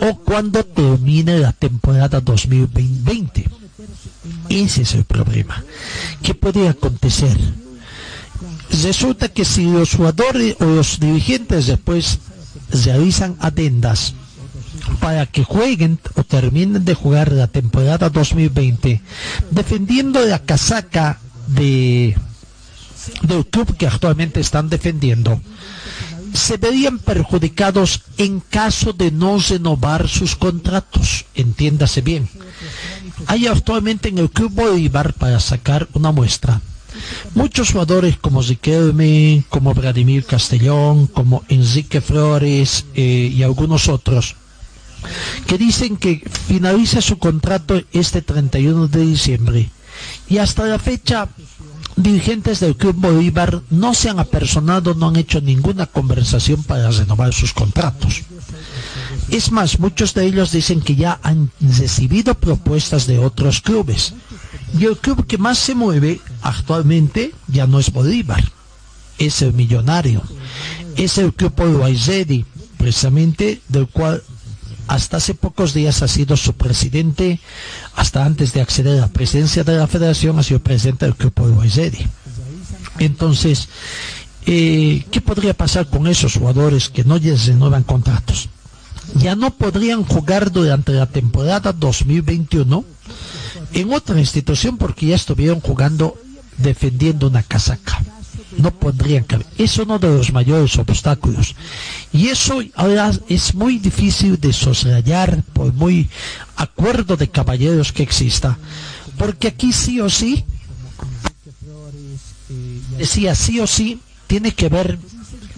[0.00, 3.48] o cuando termine la temporada 2020.
[4.48, 5.64] Ese es el problema.
[6.22, 7.36] ¿Qué puede acontecer?
[8.82, 12.18] Resulta que si los jugadores o los dirigentes después
[12.84, 14.14] realizan adendas
[15.00, 19.00] para que jueguen o terminen de jugar la temporada 2020
[19.50, 22.16] defendiendo la casaca de
[23.22, 25.40] del club que actualmente están defendiendo
[26.34, 31.24] se verían perjudicados en caso de no renovar sus contratos.
[31.34, 32.28] Entiéndase bien.
[33.26, 36.60] Hay actualmente en el Club Bolívar, para sacar una muestra,
[37.34, 44.36] muchos jugadores como Ziquelme, como Vladimir Castellón, como Enrique Flores eh, y algunos otros,
[45.46, 49.70] que dicen que finaliza su contrato este 31 de diciembre.
[50.28, 51.28] Y hasta la fecha
[51.96, 57.32] dirigentes del Club Bolívar no se han apersonado, no han hecho ninguna conversación para renovar
[57.32, 58.22] sus contratos.
[59.28, 64.14] Es más, muchos de ellos dicen que ya han recibido propuestas de otros clubes.
[64.78, 68.42] Y el club que más se mueve actualmente ya no es Bolívar,
[69.18, 70.22] es el Millonario,
[70.96, 72.44] es el Club Olwaizedi,
[72.78, 74.22] precisamente del cual
[74.86, 77.40] hasta hace pocos días ha sido su presidente,
[77.94, 81.32] hasta antes de acceder a la presidencia de la federación, ha sido presidente del Club
[81.40, 82.06] Olwaizedi.
[82.98, 83.68] Entonces,
[84.46, 88.48] eh, ¿qué podría pasar con esos jugadores que no les renuevan contratos?
[89.16, 92.84] Ya no podrían jugar durante la temporada 2021
[93.72, 96.16] en otra institución porque ya estuvieron jugando
[96.58, 98.00] defendiendo una casaca
[98.58, 99.46] no podrían caber.
[99.58, 101.54] Es uno de los mayores obstáculos.
[102.12, 106.08] Y eso ahora es muy difícil de soslayar por muy
[106.56, 108.58] acuerdo de caballeros que exista.
[109.16, 110.44] Porque aquí sí o sí,
[112.98, 114.98] decía sí o sí, tiene que haber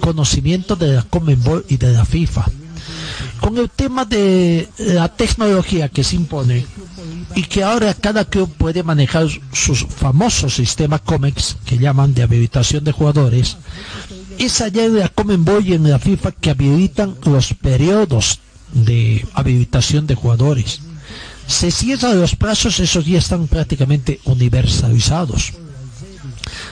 [0.00, 2.46] conocimiento de la Comenbol y de la FIFA.
[3.44, 6.64] Con el tema de la tecnología que se impone,
[7.34, 12.84] y que ahora cada club puede manejar sus famosos sistemas COMEX que llaman de habilitación
[12.84, 13.58] de jugadores.
[14.38, 18.40] Es allá de la Comenboy en la FIFA que habilitan los periodos
[18.72, 20.80] de habilitación de jugadores.
[21.46, 25.52] Se cierran los plazos, esos ya están prácticamente universalizados.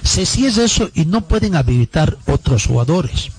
[0.03, 3.31] Se cierra eso y no pueden habilitar otros jugadores.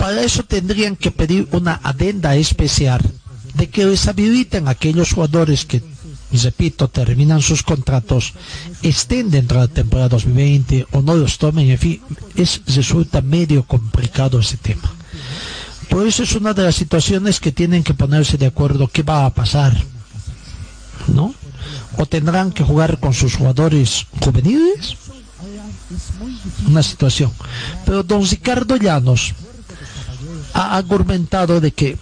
[0.00, 3.02] Para eso tendrían que pedir una adenda especial
[3.52, 5.82] de que les habiliten aquellos jugadores que,
[6.32, 8.32] repito, terminan sus contratos,
[8.80, 12.00] estén dentro de la temporada 2020 o no los tomen, en fin,
[12.34, 14.90] es, resulta medio complicado ese tema.
[15.90, 19.26] Por eso es una de las situaciones que tienen que ponerse de acuerdo qué va
[19.26, 19.76] a pasar,
[21.08, 21.34] ¿no?
[21.98, 24.96] O tendrán que jugar con sus jugadores juveniles,
[26.66, 27.30] una situación.
[27.84, 29.34] Pero don Ricardo Llanos
[30.54, 31.96] ha argumentado de que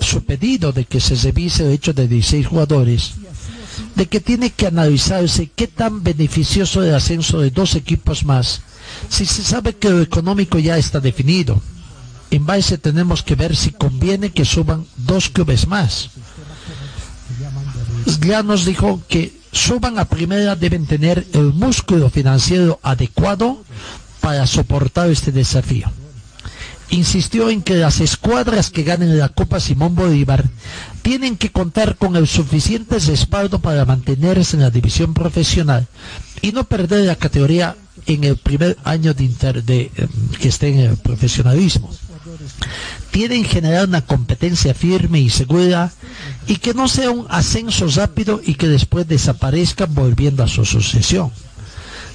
[0.00, 3.12] su pedido de que se revise el hecho de 16 jugadores,
[3.94, 8.62] de que tiene que analizarse qué tan beneficioso el ascenso de dos equipos más,
[9.08, 11.60] si se sabe que lo económico ya está definido.
[12.30, 16.10] En base tenemos que ver si conviene que suban dos clubes más.
[18.20, 23.64] Ya nos dijo que suban a primera deben tener el músculo financiero adecuado
[24.20, 25.90] para soportar este desafío
[26.90, 30.44] insistió en que las escuadras que ganen la Copa Simón Bolívar
[31.02, 35.86] tienen que contar con el suficiente respaldo para mantenerse en la división profesional
[36.42, 37.76] y no perder la categoría
[38.06, 40.08] en el primer año de, em,
[40.40, 41.90] que esté en el profesionalismo.
[43.10, 45.92] Tienen generar una competencia firme y segura
[46.46, 51.32] y que no sea un ascenso rápido y que después desaparezcan volviendo a su sucesión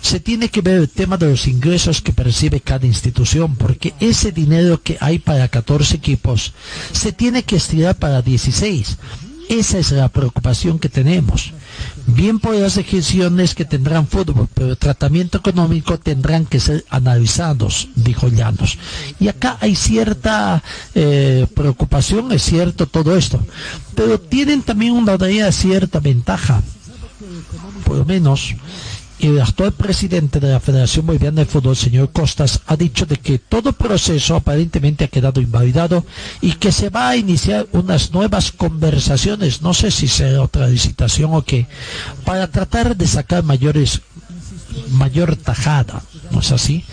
[0.06, 4.32] se tiene que ver el tema de los ingresos que percibe cada institución, porque ese
[4.32, 6.54] dinero que hay para 14 equipos
[6.92, 8.98] se tiene que estirar para 16.
[9.50, 11.54] Esa es la preocupación que tenemos.
[12.06, 17.88] Bien por las decisiones que tendrán fútbol, pero el tratamiento económico tendrán que ser analizados,
[17.96, 18.78] dijo Llanos.
[19.20, 20.62] Y acá hay cierta
[20.94, 23.40] eh, preocupación, es cierto todo esto,
[23.96, 25.18] pero tienen también una
[25.52, 26.62] cierta ventaja,
[27.86, 28.56] por lo menos
[29.20, 33.40] el actual presidente de la Federación Boliviana de Fútbol, señor Costas, ha dicho de que
[33.40, 36.06] todo proceso aparentemente ha quedado invalidado
[36.42, 41.34] y que se va a iniciar unas nuevas conversaciones, no sé si será otra licitación
[41.34, 41.68] o qué,
[42.24, 44.02] para tratar de sacar mayores
[44.92, 46.84] mayor tajada, ¿no es así?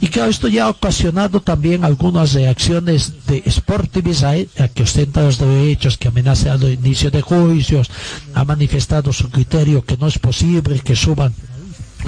[0.00, 5.98] Y claro, esto ya ha ocasionado también algunas reacciones de Sportivisai, que ostenta los derechos,
[5.98, 7.90] que amenaza el inicio de juicios,
[8.34, 11.34] ha manifestado su criterio que no es posible que suban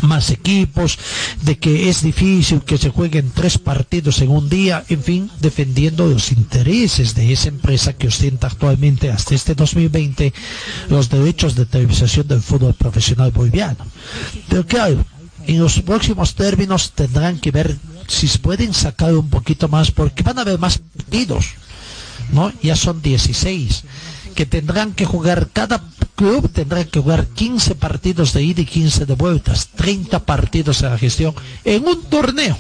[0.03, 0.99] más equipos,
[1.43, 6.07] de que es difícil que se jueguen tres partidos en un día, en fin, defendiendo
[6.07, 10.33] los intereses de esa empresa que ostenta actualmente hasta este 2020
[10.89, 13.85] los derechos de televisación del fútbol profesional boliviano.
[14.49, 15.05] Pero claro,
[15.47, 17.77] en los próximos términos tendrán que ver
[18.07, 21.47] si pueden sacar un poquito más, porque van a haber más partidos,
[22.33, 22.53] ¿no?
[22.63, 23.85] Ya son 16,
[24.35, 25.83] que tendrán que jugar, cada
[26.17, 30.91] club tendrá que jugar 15 partidos de ida y 15 de vueltas, 30 partidos en
[30.91, 32.57] la gestión, en un torneo.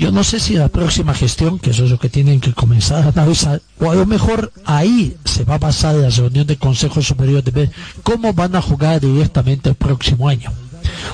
[0.00, 3.04] Yo no sé si la próxima gestión, que eso es lo que tienen que comenzar
[3.04, 7.02] a analizar, o a lo mejor ahí se va a basar la reunión del Consejo
[7.02, 7.70] Superior de ver
[8.02, 10.50] cómo van a jugar directamente el próximo año.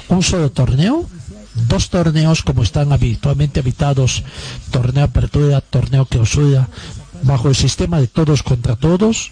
[0.08, 1.04] Un solo torneo,
[1.68, 4.22] dos torneos como están habitualmente habitados,
[4.70, 6.68] torneo apertura, torneo clausura,
[7.22, 9.30] bajo el sistema de todos contra todos,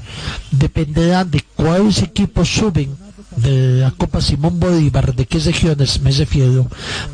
[0.51, 2.97] dependerá de cuáles equipos suben
[3.37, 6.69] de la Copa Simón Bolívar, de qué regiones me refiero,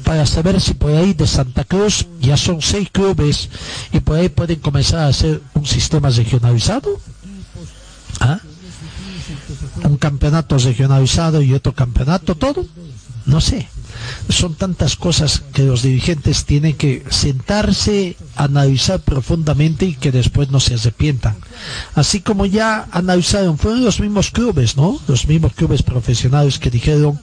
[0.05, 3.49] para saber si por ahí de Santa Cruz ya son seis clubes
[3.93, 7.01] y por ahí pueden comenzar a hacer un sistema regionalizado.
[8.21, 8.39] ¿Ah?
[9.85, 12.67] Un campeonato regionalizado y otro campeonato, todo.
[13.25, 13.69] No sé
[14.29, 20.61] son tantas cosas que los dirigentes tienen que sentarse, analizar profundamente y que después no
[20.61, 21.37] se arrepientan.
[21.95, 25.01] Así como ya analizaron, fueron los mismos clubes, ¿no?
[25.07, 27.21] Los mismos clubes profesionales que dijeron,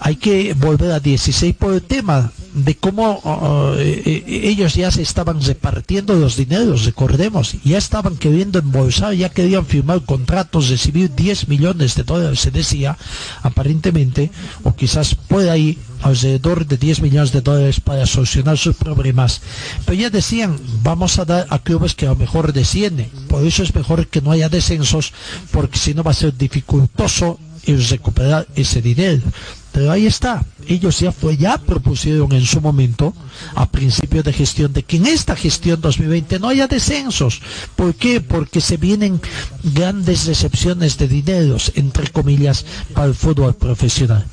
[0.00, 4.90] hay que volver a 16 por el tema de cómo uh, eh, eh, ellos ya
[4.90, 11.14] se estaban repartiendo los dineros, recordemos, ya estaban queriendo embolsar, ya querían firmar contratos, recibir
[11.14, 12.96] 10 millones de dólares, se decía,
[13.42, 14.30] aparentemente,
[14.64, 15.78] o quizás por ahí
[16.08, 19.40] alrededor de 10 millones de dólares para solucionar sus problemas.
[19.84, 23.62] Pero ya decían, vamos a dar a clubes que a lo mejor descienden, por eso
[23.62, 25.12] es mejor que no haya descensos,
[25.50, 27.38] porque si no va a ser dificultoso
[27.76, 29.22] recuperar ese dinero.
[29.72, 33.14] Pero ahí está, ellos ya fue, ya propusieron en su momento,
[33.54, 37.40] a principio de gestión, de que en esta gestión 2020 no haya descensos.
[37.76, 38.20] ¿Por qué?
[38.20, 39.20] Porque se vienen
[39.62, 44.24] grandes recepciones de dineros, entre comillas, para el fútbol profesional.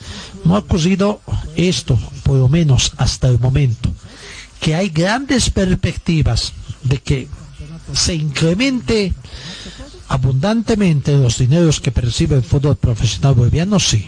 [0.46, 1.22] No ha ocurrido
[1.56, 3.92] esto, por lo menos hasta el momento,
[4.60, 7.28] que hay grandes perspectivas de que
[7.94, 9.14] se incremente
[10.08, 14.08] abundantemente los dineros que percibe el fútbol profesional boliviano, sí.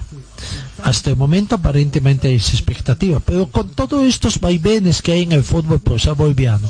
[0.84, 5.44] Hasta el momento aparentemente hay expectativa, pero con todos estos vaivenes que hay en el
[5.44, 6.70] fútbol profesional boliviano,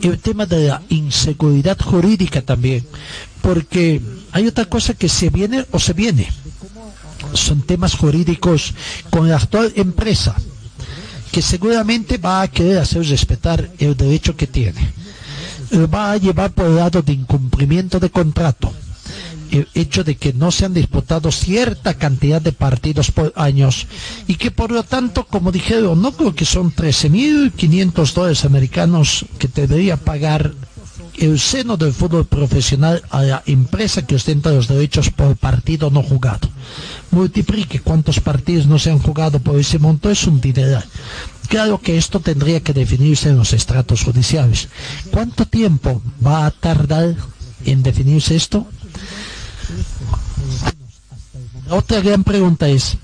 [0.00, 2.86] el tema de la inseguridad jurídica también,
[3.42, 4.00] porque
[4.32, 6.28] hay otra cosa que se viene o se viene,
[7.32, 8.74] son temas jurídicos
[9.10, 10.34] con la actual empresa,
[11.32, 14.92] que seguramente va a querer hacer respetar el derecho que tiene.
[15.92, 18.72] Va a llevar por el lado de incumplimiento de contrato.
[19.50, 23.86] El hecho de que no se han disputado cierta cantidad de partidos por años
[24.26, 29.48] y que por lo tanto, como dijeron, no creo que son 13.500 dólares americanos que
[29.48, 30.52] debería pagar
[31.18, 36.02] el seno del fútbol profesional a la empresa que ostenta los derechos por partido no
[36.02, 36.48] jugado.
[37.10, 40.84] Multiplique cuántos partidos no se han jugado por ese monto, es un dineral.
[41.48, 44.68] Claro que esto tendría que definirse en los estratos judiciales.
[45.10, 47.14] ¿Cuánto tiempo va a tardar
[47.64, 48.66] en definirse esto?
[51.70, 52.96] Otra gran pregunta es,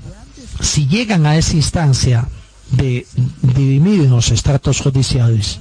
[0.60, 2.28] si llegan a esa instancia
[2.70, 3.06] de
[3.42, 5.60] dirimir en los estratos judiciales,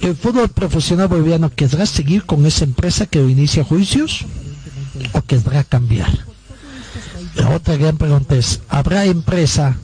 [0.00, 4.24] ¿el fútbol profesional boliviano querrá seguir con esa empresa que inicia juicios
[5.12, 6.10] o querrá cambiar?
[7.34, 9.76] La otra gran pregunta es, ¿habrá empresa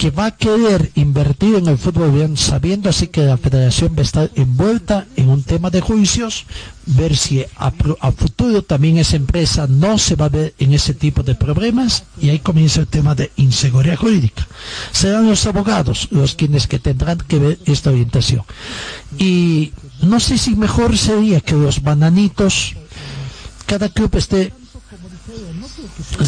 [0.00, 3.98] que va a querer invertir en el fútbol bien, sabiendo así que la federación va
[3.98, 6.46] a estar envuelta en un tema de juicios,
[6.86, 7.70] ver si a,
[8.12, 12.30] futuro también esa empresa no se va a ver en ese tipo de problemas y
[12.30, 14.48] ahí comienza el tema de inseguridad jurídica.
[14.90, 18.44] Serán los abogados los quienes que tendrán que ver esta orientación.
[19.18, 22.74] Y no sé si mejor sería que los bananitos,
[23.66, 24.54] cada club esté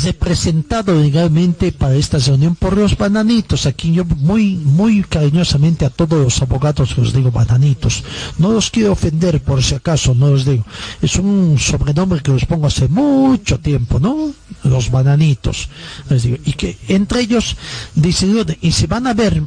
[0.03, 3.66] representado legalmente para esta reunión por los bananitos.
[3.66, 8.05] Aquí yo muy, muy cariñosamente a todos los abogados los digo bananitos.
[8.38, 10.64] No los quiero ofender por si acaso, no los digo.
[11.00, 14.32] Es un sobrenombre que los pongo hace mucho tiempo, ¿no?
[14.64, 15.68] Los bananitos.
[16.09, 16.36] Les digo.
[16.44, 17.57] Y que entre ellos
[17.94, 19.43] decidieron, y si van a ver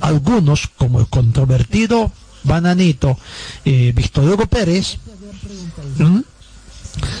[0.00, 2.12] algunos, como el controvertido
[2.44, 3.18] bananito
[3.64, 4.98] eh, Víctor Hugo Pérez,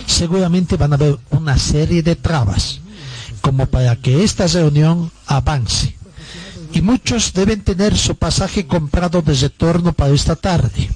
[0.06, 2.80] seguramente van a haber una serie de trabas
[3.40, 5.96] como para que esta reunión avance.
[6.72, 10.90] Y muchos deben tener su pasaje comprado de retorno para esta tarde.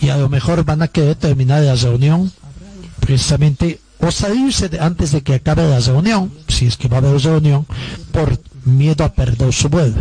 [0.00, 2.30] Y a lo mejor van a querer terminar la reunión
[3.00, 7.20] precisamente o salirse antes de que acabe la reunión, si es que va a haber
[7.20, 7.66] reunión,
[8.12, 9.96] por miedo a perder su vuelo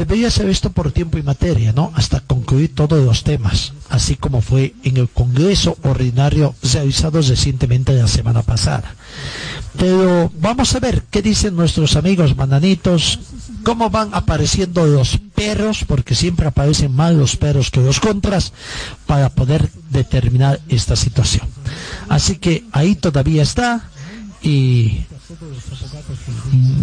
[0.00, 1.92] debería ser esto por tiempo y materia, ¿no?
[1.94, 8.08] Hasta concluir todos los temas, así como fue en el Congreso Ordinario realizado recientemente la
[8.08, 8.94] semana pasada.
[9.76, 13.20] Pero vamos a ver qué dicen nuestros amigos bananitos,
[13.62, 18.54] cómo van apareciendo los perros, porque siempre aparecen más los perros que los contras,
[19.06, 21.46] para poder determinar esta situación.
[22.08, 23.90] Así que ahí todavía está
[24.42, 25.04] y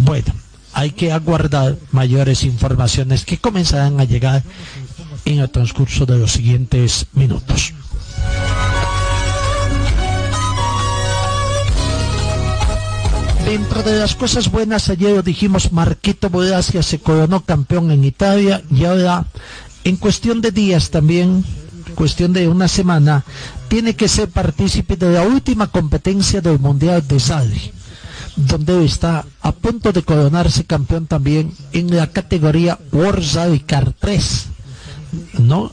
[0.04, 0.32] bueno
[0.72, 4.42] hay que aguardar mayores informaciones que comenzarán a llegar
[5.24, 7.74] en el transcurso de los siguientes minutos.
[13.44, 18.62] Dentro de las cosas buenas, ayer lo dijimos, Marquito Bodacia se coronó campeón en Italia
[18.70, 19.24] y ahora,
[19.84, 21.44] en cuestión de días también,
[21.94, 23.24] cuestión de una semana,
[23.68, 27.72] tiene que ser partícipe de la última competencia del Mundial de Sali
[28.46, 34.46] donde está a punto de coronarse campeón también en la categoría World Car 3.
[35.40, 35.72] ¿no?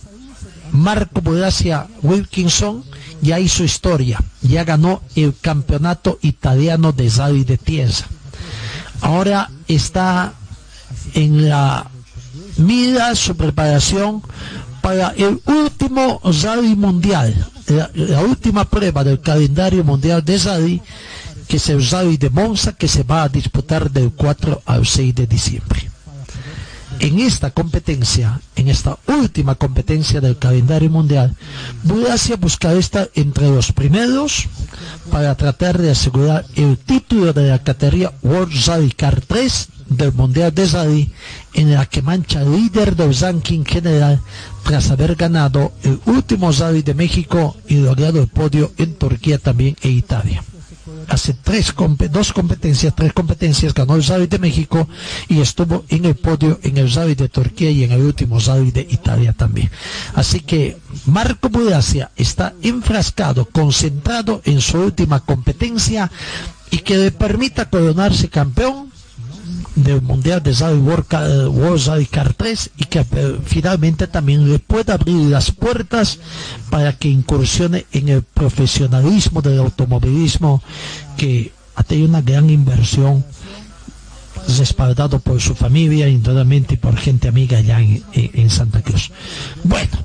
[0.72, 2.84] Marco Bodacia Wilkinson
[3.22, 8.08] ya hizo historia, ya ganó el campeonato italiano de Rally de Tiesa.
[9.02, 10.34] Ahora está
[11.14, 11.90] en la
[12.58, 14.22] mira su preparación
[14.82, 17.34] para el último rally mundial,
[17.68, 20.82] la, la última prueba del calendario mundial de rally
[21.48, 25.28] que se y de Monza que se va a disputar del 4 al 6 de
[25.28, 25.92] diciembre.
[27.00, 31.36] En esta competencia, en esta última competencia del calendario mundial,
[31.84, 34.48] Bulasia busca estar entre los primeros
[35.12, 40.56] para tratar de asegurar el título de la categoría World Rally Car 3 del Mundial
[40.56, 41.12] de Rally,
[41.54, 44.22] en la que mancha líder del ranking general
[44.64, 49.76] tras haber ganado el último Rally de México y logrado el podio en Turquía también
[49.82, 50.44] e Italia
[51.10, 51.74] hace tres,
[52.12, 54.88] dos competencias, tres competencias, ganó el Rally de México
[55.28, 58.72] y estuvo en el podio en el Rally de Turquía y en el último Rally
[58.72, 59.70] de Italia también.
[60.14, 66.12] Así que Marco Budacia está enfrascado, concentrado en su última competencia
[66.72, 68.95] y que le permita coronarse campeón
[69.76, 75.30] del Mundial de World, Rally Car 3 y que eh, finalmente también le pueda abrir
[75.30, 76.20] las puertas
[76.70, 80.64] para que incursione en el profesionalismo del automovilismo
[81.18, 83.24] que ha tenido una gran inversión
[84.58, 89.12] respaldado por su familia y y por gente amiga allá en, Santa Cruz.
[89.64, 89.98] Bueno,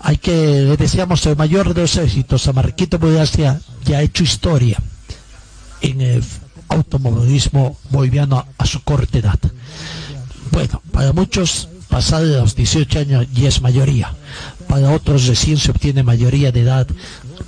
[0.00, 4.24] hay que le deseamos el mayor de los éxitos a Marquito Budacia, ya ha hecho
[4.24, 4.78] historia
[5.80, 6.22] en el
[6.72, 9.38] automovilismo boliviano a su corta edad.
[10.50, 14.12] Bueno, para muchos pasar de los 18 años ya es mayoría.
[14.68, 16.86] Para otros recién se obtiene mayoría de edad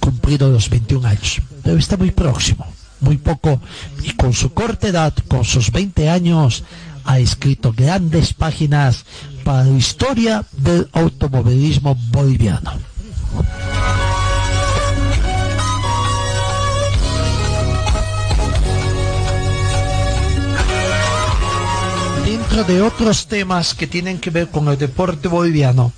[0.00, 1.40] cumplido los 21 años.
[1.62, 2.66] Pero está muy próximo,
[3.00, 3.60] muy poco.
[4.02, 6.64] Y con su corta edad, con sus 20 años,
[7.04, 9.04] ha escrito grandes páginas
[9.44, 12.72] para la historia del automovilismo boliviano.
[22.62, 25.92] De otros temas que tienen que ver con el deporte boliviano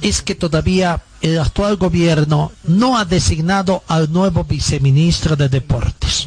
[0.00, 6.26] es que todavía el actual gobierno no ha designado al nuevo viceministro de deportes.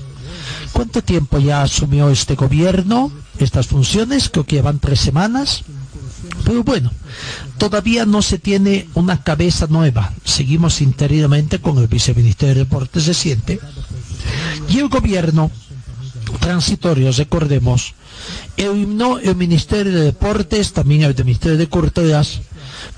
[0.72, 4.30] ¿Cuánto tiempo ya asumió este gobierno estas funciones?
[4.30, 5.64] Creo que llevan tres semanas.
[6.46, 6.92] Pero bueno,
[7.58, 10.14] todavía no se tiene una cabeza nueva.
[10.24, 13.60] Seguimos interinamente con el viceministro de Deportes reciente.
[14.70, 15.52] Y el gobierno
[16.40, 17.96] transitorio, recordemos,
[18.58, 22.42] eliminó el Ministerio de Deportes, también el Ministerio de Culturas,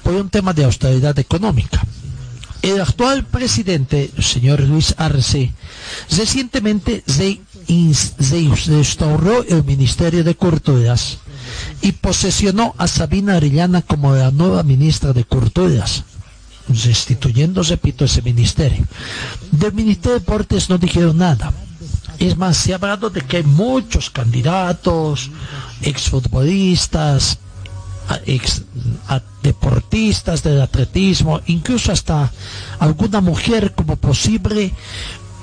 [0.03, 1.86] por un tema de austeridad económica.
[2.61, 5.53] El actual presidente, el señor Luis Arce,
[6.18, 11.19] recientemente se, instauró el Ministerio de Culturas
[11.81, 16.03] y posesionó a Sabina Arellana como la nueva ministra de Culturas,
[16.68, 18.86] restituyendo, repito, ese ministerio.
[19.52, 21.53] Del Ministerio de Deportes no dijeron nada
[22.19, 25.31] Es más, se ha hablado de que hay muchos candidatos,
[25.81, 27.39] exfutbolistas,
[28.25, 28.63] ex
[29.41, 32.31] deportistas del atletismo, incluso hasta
[32.79, 34.73] alguna mujer como posible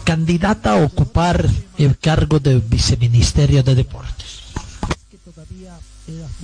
[0.05, 1.49] candidata a ocupar
[1.79, 4.27] el cargo del viceministerio de deportes.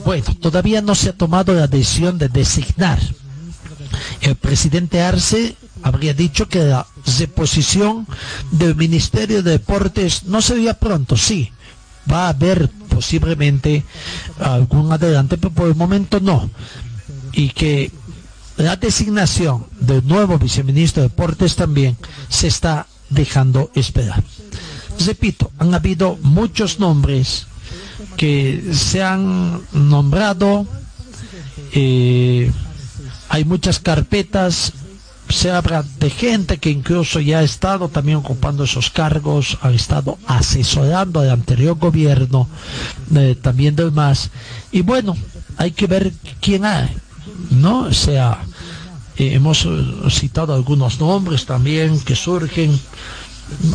[0.04, 2.98] Bueno, todavía no se ha tomado la decisión de designar.
[4.20, 6.86] El presidente Arce habría dicho que la
[7.18, 8.06] reposición
[8.50, 11.50] del Ministerio de Deportes no sería pronto, sí,
[12.10, 13.84] va a haber posiblemente
[14.38, 16.50] algún adelante, pero por el momento no.
[17.32, 17.90] Y que
[18.56, 21.96] la designación del nuevo viceministro de Deportes también
[22.28, 24.22] se está dejando esperar.
[25.06, 27.46] Repito, han habido muchos nombres
[28.16, 30.66] que se han nombrado,
[31.72, 32.50] eh,
[33.28, 34.72] hay muchas carpetas
[35.32, 40.18] se habla de gente que incluso ya ha estado también ocupando esos cargos, ha estado
[40.26, 42.48] asesorando al anterior gobierno,
[43.14, 44.30] eh, también del MAS.
[44.70, 45.16] Y bueno,
[45.56, 46.88] hay que ver quién hay,
[47.50, 47.80] ¿no?
[47.84, 48.44] O sea,
[49.16, 49.66] eh, hemos
[50.10, 52.78] citado algunos nombres también que surgen.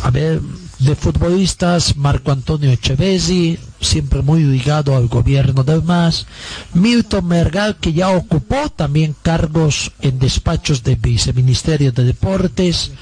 [0.02, 0.40] A ver,
[0.78, 6.26] de futbolistas, Marco Antonio Echevesi, siempre muy ligado al gobierno del MAS,
[6.74, 12.92] Milton Mergal, que ya ocupó también cargos en despachos de viceministerio de deportes,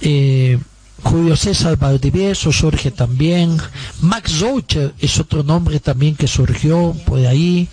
[0.00, 0.58] eh,
[1.02, 3.58] Julio César Valdivieso surge también.
[4.00, 7.68] Max Zoucher es otro nombre también que surgió por ahí.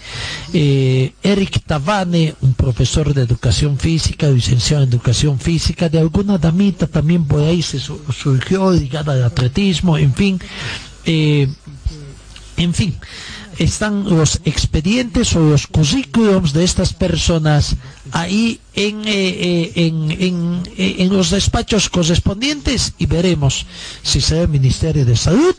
[0.53, 5.89] Eh, Eric Tavane, un profesor de educación física, licenciado en educación física.
[5.89, 10.39] De alguna damita también por ahí se surgió ligada al atletismo, en fin.
[11.05, 11.47] Eh,
[12.57, 12.95] en fin
[13.59, 17.75] están los expedientes o los currículums de estas personas
[18.11, 23.65] ahí en, eh, eh, eh, en, los despachos correspondientes y veremos
[24.01, 25.55] si será el Ministerio de Salud,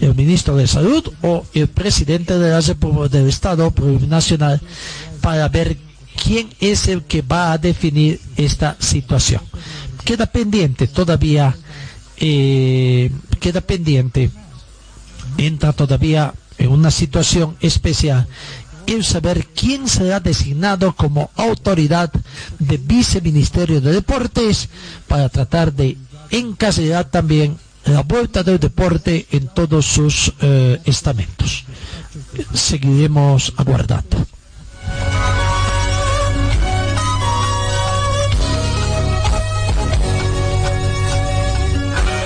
[0.00, 3.74] el ministro de Salud o el presidente de la República del Estado
[4.06, 4.60] Nacional
[5.20, 5.76] para ver
[6.22, 9.42] quién es el que va a definir esta situación.
[10.04, 11.56] Queda pendiente todavía,
[12.16, 14.30] queda pendiente,
[15.36, 18.26] entra todavía en una situación especial
[18.86, 22.10] el saber quién será designado como autoridad
[22.58, 24.68] de viceministerio de deportes
[25.06, 25.96] para tratar de
[26.30, 31.64] encasillar también la vuelta del deporte en todos sus eh, estamentos.
[32.54, 34.26] Seguiremos aguardando.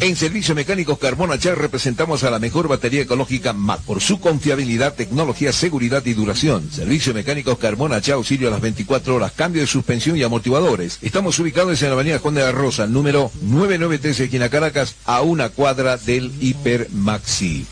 [0.00, 4.94] En Servicio Mecánicos Carbona Char representamos a la mejor batería ecológica MAC por su confiabilidad,
[4.94, 6.70] tecnología, seguridad y duración.
[6.70, 10.98] Servicio Mecánicos Carbona Char auxilio a las 24 horas, cambio de suspensión y amortiguadores.
[11.02, 15.48] Estamos ubicados en la avenida Juan de la Rosa, número 993, esquina Caracas, a una
[15.48, 17.66] cuadra del Hiper Maxi.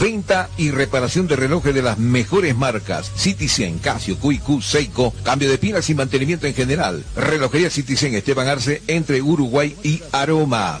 [0.00, 3.12] Venta y reparación de relojes de las mejores marcas.
[3.14, 5.12] Citizen, Casio, QQ, Seiko.
[5.22, 7.04] Cambio de pilas y mantenimiento en general.
[7.14, 10.80] Relojería Citizen Esteban Arce entre Uruguay y Aroma.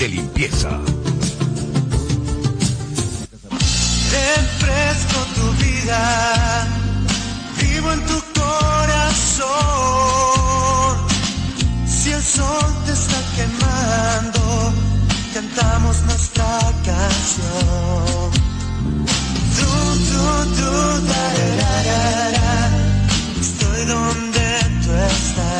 [0.00, 0.70] De limpieza.
[4.18, 6.66] Refresco tu vida,
[7.60, 9.50] vivo en tu corazón.
[11.86, 14.72] Si el sol te está quemando,
[15.34, 16.58] cantamos nuestra
[16.88, 18.30] canción.
[19.56, 19.70] Tú,
[20.08, 20.24] tú,
[20.56, 20.72] tú,
[21.10, 21.26] da,
[23.38, 24.46] estoy donde
[24.82, 25.59] tú estás.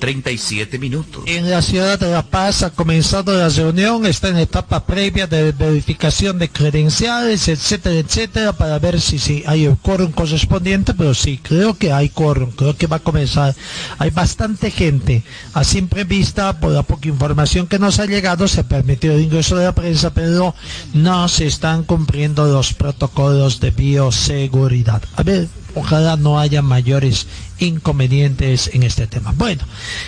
[0.00, 1.22] 37 minutos.
[1.26, 5.52] En la ciudad de La Paz ha comenzado la reunión, está en etapa previa de
[5.52, 11.38] verificación de credenciales, etcétera, etcétera, para ver si, si hay el quórum correspondiente, pero sí,
[11.42, 13.54] creo que hay quórum, creo que va a comenzar.
[13.98, 15.22] Hay bastante gente.
[15.52, 19.56] A simple vista, por la poca información que nos ha llegado, se permitió el ingreso
[19.56, 20.54] de la prensa, pero
[20.94, 25.02] no se están cumpliendo los protocolos de bioseguridad.
[25.14, 27.26] A ver, ojalá no haya mayores
[27.60, 29.32] inconvenientes en este tema.
[29.36, 29.62] Bueno,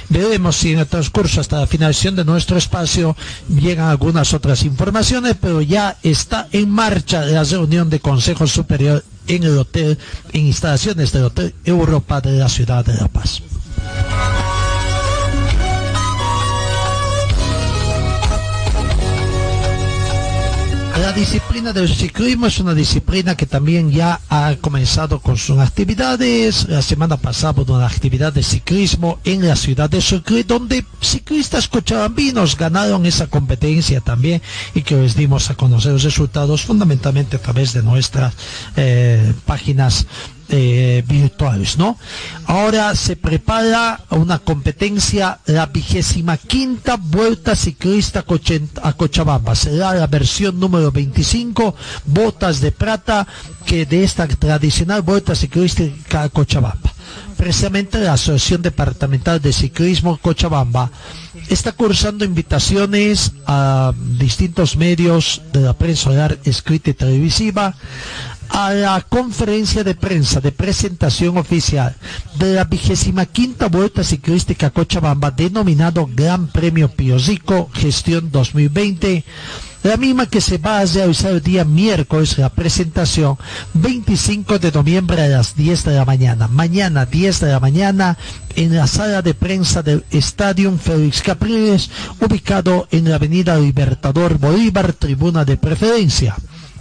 [0.08, 3.16] veremos si en el transcurso hasta la finalización de nuestro espacio
[3.48, 9.44] llegan algunas otras informaciones, pero ya está en marcha la reunión de Consejo Superior en
[9.44, 9.98] el hotel,
[10.32, 13.42] en instalaciones del Hotel Europa de la ciudad de La Paz.
[21.00, 26.68] La disciplina del ciclismo es una disciplina que también ya ha comenzado con sus actividades.
[26.68, 31.66] La semana pasada hubo una actividad de ciclismo en la ciudad de Sucre, donde ciclistas
[31.66, 34.42] cochabambinos ganaron esa competencia también
[34.74, 38.34] y que les dimos a conocer los resultados fundamentalmente a través de nuestras
[38.76, 40.06] eh, páginas
[40.54, 41.96] eh, virtuales, ¿no?
[42.44, 48.22] Ahora se prepara una competencia, la vigésima quinta Vuelta Ciclista
[48.82, 49.54] a Cochabamba.
[49.54, 51.74] Será la versión número 25,
[52.04, 53.26] botas de plata,
[53.64, 56.92] que de esta tradicional Vuelta Ciclística a Cochabamba.
[57.38, 60.90] Precisamente la Asociación Departamental de Ciclismo Cochabamba
[61.48, 67.74] está cursando invitaciones a distintos medios de la prensa oral, escrita y televisiva
[68.52, 71.96] a la conferencia de prensa de presentación oficial
[72.38, 79.24] de la vigésima quinta Vuelta Ciclística Cochabamba denominado Gran Premio Piosico Gestión 2020
[79.82, 83.36] la misma que se va a realizar el día miércoles, la presentación
[83.74, 86.46] 25 de noviembre a las 10 de la mañana.
[86.46, 88.16] Mañana 10 de la mañana
[88.54, 94.92] en la sala de prensa del Estadio Félix Capriles, ubicado en la avenida Libertador Bolívar,
[94.92, 96.36] tribuna de preferencia.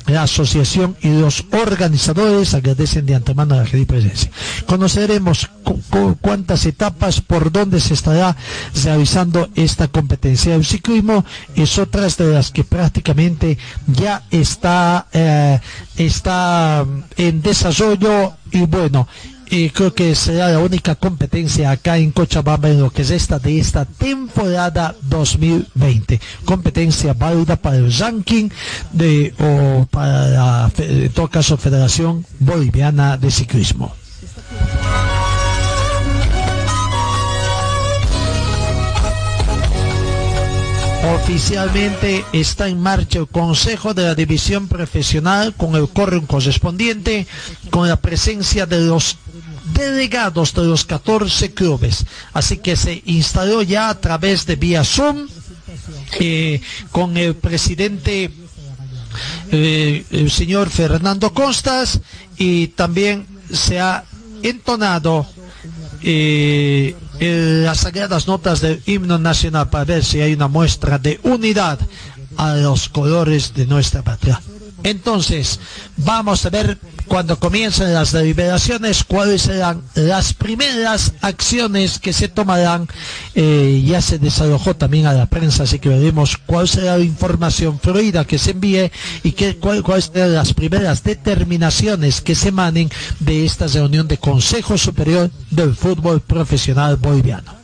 [0.07, 4.31] La asociación y los organizadores agradecen de antemano la presencia.
[4.65, 8.35] Conoceremos cu- cu- cuántas etapas, por dónde se estará
[8.83, 10.55] realizando esta competencia.
[10.55, 11.23] El ciclismo
[11.55, 13.57] es otra de las que prácticamente
[13.87, 15.59] ya está, eh,
[15.97, 19.07] está mm, en desarrollo y bueno,
[19.51, 23.37] y creo que será la única competencia acá en Cochabamba en lo que es esta
[23.37, 26.21] de esta temporada 2020.
[26.45, 28.49] Competencia válida para el ranking
[28.93, 33.93] de o para la, en todo Federación Boliviana de Ciclismo.
[41.03, 47.25] Oficialmente está en marcha el Consejo de la División Profesional con el quórum correspondiente,
[47.71, 49.17] con la presencia de los
[49.73, 52.05] delegados de los 14 clubes.
[52.33, 55.27] Así que se instaló ya a través de vía Zoom
[56.19, 56.61] eh,
[56.91, 58.29] con el presidente
[59.51, 61.99] eh, el señor Fernando Costas
[62.37, 64.03] y también se ha
[64.43, 65.25] entonado
[66.03, 71.79] eh, las sagradas notas del himno nacional para ver si hay una muestra de unidad
[72.37, 74.41] a los colores de nuestra patria.
[74.83, 75.59] Entonces,
[75.97, 76.77] vamos a ver
[77.07, 82.87] cuando comiencen las deliberaciones cuáles serán las primeras acciones que se tomarán.
[83.35, 87.79] Eh, ya se desalojó también a la prensa, así que veremos cuál será la información
[87.79, 88.91] fluida que se envíe
[89.23, 92.89] y qué, cuál- cuáles serán las primeras determinaciones que se emanen
[93.19, 97.60] de esta reunión de Consejo Superior del Fútbol Profesional Boliviano.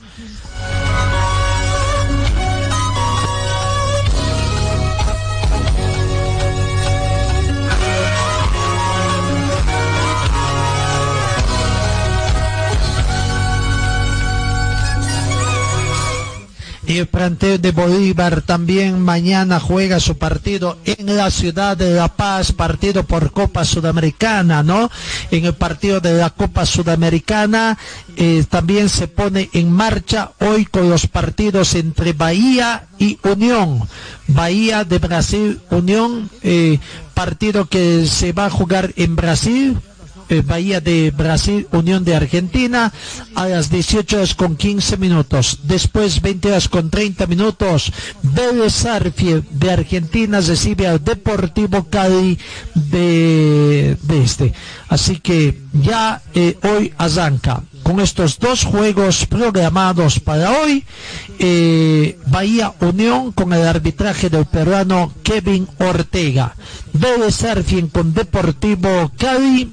[16.88, 22.08] Y el plantel de Bolívar también mañana juega su partido en la ciudad de La
[22.08, 24.90] Paz, partido por Copa Sudamericana, ¿no?
[25.30, 27.78] En el partido de la Copa Sudamericana
[28.16, 33.82] eh, también se pone en marcha hoy con los partidos entre Bahía y Unión.
[34.28, 36.80] Bahía de Brasil, Unión, eh,
[37.14, 39.78] partido que se va a jugar en Brasil,
[40.30, 42.92] eh, Bahía de Brasil, Unión de Argentina,
[43.36, 45.60] a las 18 horas con 15 minutos.
[45.64, 47.92] Después, 20 horas con 30 minutos,
[48.24, 52.38] Vélez Sarsfield de Argentina recibe al Deportivo Cali
[52.76, 54.54] de, este.
[54.90, 60.84] Así que ya eh, hoy arranca con estos dos juegos programados para hoy.
[61.40, 66.56] eh, Bahía Unión con el arbitraje del peruano Kevin Ortega.
[66.94, 69.72] Vélez Sarsfield con Deportivo Cali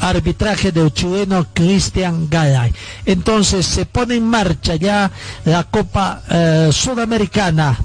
[0.00, 2.72] arbitraje del chileno Cristian Galay.
[3.06, 5.10] Entonces se pone en marcha ya
[5.44, 7.78] la Copa eh, Sudamericana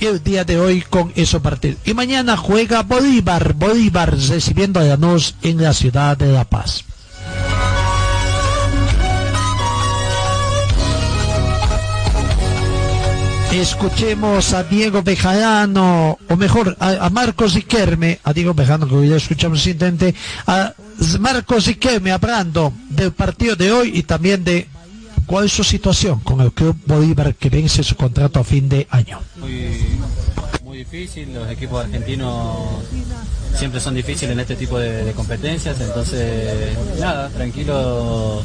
[0.00, 1.78] el día de hoy con esos partidos.
[1.84, 6.84] Y mañana juega Bolívar, Bolívar recibiendo a Lanús en la ciudad de La Paz.
[13.52, 19.16] Escuchemos a Diego Bejarano, o mejor, a, a Marcos Iquerme, a Diego Bejarano, que ya
[19.16, 20.14] escuchamos recientemente,
[20.46, 20.72] a
[21.20, 24.68] Marcos Iquerme hablando del partido de hoy y también de
[25.26, 28.86] cuál es su situación con el Club Bolívar que vence su contrato a fin de
[28.90, 29.20] año.
[29.36, 29.84] Muy,
[30.64, 32.56] muy difícil, los equipos argentinos
[33.54, 38.42] siempre son difíciles en este tipo de, de competencias, entonces nada, tranquilo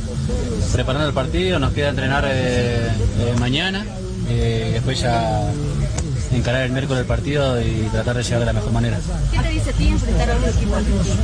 [0.73, 3.85] preparando el partido, nos queda entrenar eh, eh, mañana,
[4.29, 5.51] eh, después ya
[6.31, 8.99] encarar el miércoles el partido y tratar de llegar de la mejor manera.
[9.31, 11.15] ¿Qué te dice a ti enfrentar a un equipo argentino?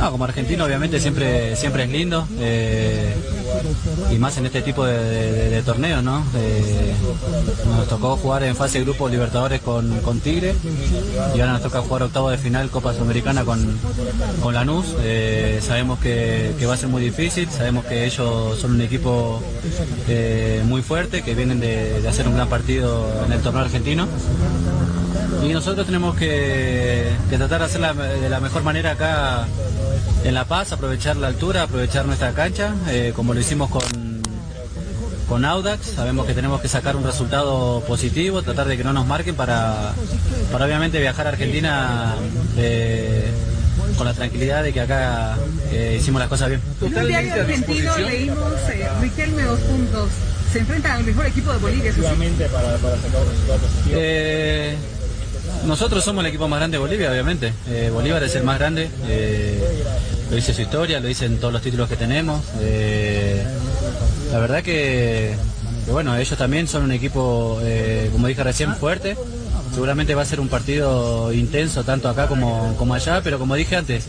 [0.00, 3.14] No, como argentino obviamente siempre, siempre es lindo eh,
[4.12, 6.24] y más en este tipo de, de- de torneos, ¿no?
[6.36, 6.92] Eh,
[7.66, 10.54] nos tocó jugar en fase de grupo Libertadores con, con Tigre
[11.34, 13.78] y ahora nos toca jugar octavo de final Copa Sudamericana con,
[14.42, 14.86] con Lanús.
[15.02, 19.42] Eh, sabemos que, que va a ser muy difícil, sabemos que ellos son un equipo
[20.08, 24.06] eh, muy fuerte, que vienen de, de hacer un gran partido en el torneo argentino.
[25.42, 29.46] Y nosotros tenemos que, tratar de hacerla de la mejor manera acá
[30.24, 33.82] en La Paz, aprovechar la altura, aprovechar nuestra cancha, eh, como lo hicimos con,
[35.28, 35.86] con Audax.
[35.94, 39.92] Sabemos que tenemos que sacar un resultado positivo, tratar de que no nos marquen para,
[40.50, 42.14] para obviamente viajar a Argentina
[42.56, 43.30] eh,
[43.96, 45.36] con la tranquilidad de que acá
[45.70, 46.60] eh, hicimos las cosas bien.
[50.56, 51.92] Se enfrenta al mejor equipo de Bolivia.
[51.92, 52.00] sí.
[53.92, 54.74] Eh,
[55.66, 57.52] nosotros somos el equipo más grande de Bolivia, obviamente.
[57.68, 58.88] Eh, Bolívar es el más grande.
[59.06, 59.84] eh,
[60.30, 62.40] lo dice su historia, lo dicen todos los títulos que tenemos.
[62.60, 63.44] eh,
[64.32, 65.34] la verdad que,
[65.84, 69.14] que, bueno, ellos también son un equipo, eh, como dije recién, fuerte.
[69.74, 73.76] Seguramente va a ser un partido intenso tanto acá como, como allá, pero como dije
[73.76, 74.06] antes,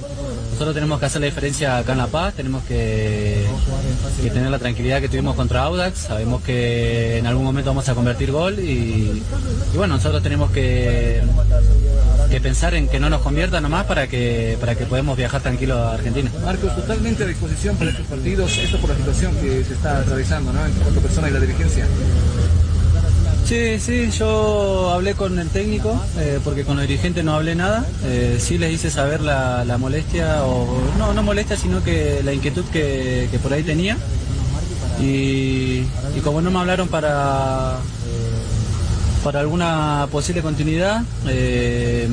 [0.58, 3.46] nosotros tenemos que hacer la diferencia acá en La Paz, tenemos que,
[4.34, 8.32] tener la tranquilidad que tuvimos contra Audax, sabemos que en algún momento vamos a convertir
[8.32, 9.22] gol y,
[9.76, 11.22] bueno, nosotros tenemos que,
[12.42, 15.94] pensar en que no nos convierta nomás para que, para que podamos viajar tranquilos a
[15.94, 16.32] Argentina.
[16.44, 20.54] Marcos, totalmente a disposición para estos partidos, esto por la situación que se está atravesando,
[20.54, 20.66] ¿no?
[20.66, 21.86] Entre cuatro personas y la dirigencia.
[23.48, 27.86] Sí, sí, yo hablé con el técnico, eh, porque con los dirigentes no hablé nada.
[28.04, 30.68] Eh, sí les hice saber la, molestia, o
[30.98, 33.96] no, no molestia, sino que la inquietud que, por ahí tenía.
[35.00, 35.84] Y,
[36.14, 37.78] y como no me hablaron para,
[39.24, 42.10] para alguna posible continuidad, eh,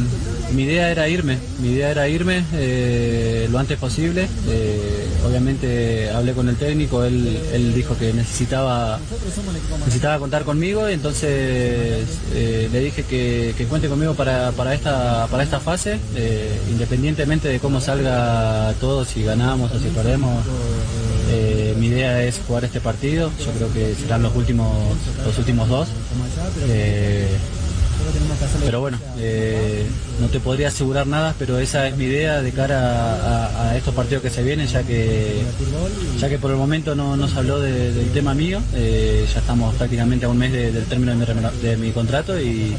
[0.55, 4.29] mi idea era irme, mi idea era irme eh, lo antes posible.
[4.49, 9.01] eh, obviamente hablé con el técnico, él, él dijo que necesitaba,
[9.81, 12.05] necesitaba contar conmigo y entonces
[12.35, 15.99] eh, le dije que, que cuente conmigo para, para esta, para esta fase,
[16.71, 20.45] independientemente de cómo salga todo, si ganamos o si perdemos.
[21.79, 24.71] mi idea es jugar este partido, yo creo que serán los últimos,
[25.25, 25.89] los últimos dos.
[28.65, 29.85] Pero bueno, eh,
[30.21, 34.23] no te podría asegurar nada, pero esa es mi idea de cara a, estos partidos
[34.23, 35.43] que se vienen, ya que
[36.19, 39.41] ya que por el momento no, no se habló de- del tema mío, eh, ya
[39.41, 41.15] estamos prácticamente a un mes de- del término
[41.63, 42.75] de mi, contrato y,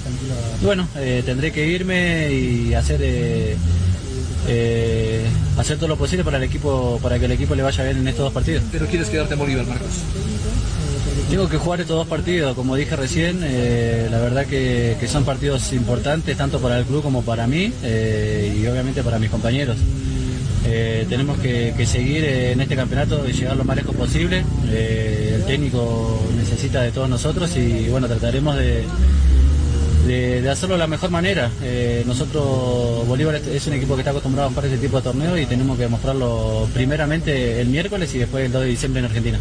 [0.61, 3.01] bueno, eh, tendré que irme y hacer
[5.57, 8.07] hacer todo lo posible para el equipo para que el equipo le vaya bien en
[8.07, 8.63] estos dos partidos.
[8.71, 9.89] Pero quieres quedarte en Bolívar, Marcos.
[11.29, 15.73] Tengo que jugar estos dos partidos, como dije recién, eh, la verdad que, son partidos
[15.73, 19.77] importantes tanto para el club como para mí eh, y obviamente para mis compañeros.
[20.67, 24.45] Eh, tenemos que, seguir en este campeonato y llegar lo más lejos posible.
[24.71, 28.83] El técnico necesita de todos nosotros y bueno, trataremos de,
[30.05, 31.49] de, de hacerlo de la mejor manera.
[31.61, 35.39] Eh, nosotros, Bolívar es- un equipo que está acostumbrado a jugar este tipo de torneos
[35.39, 39.39] y tenemos que demostrarlo primeramente el miércoles y después el 2 de diciembre en Argentina.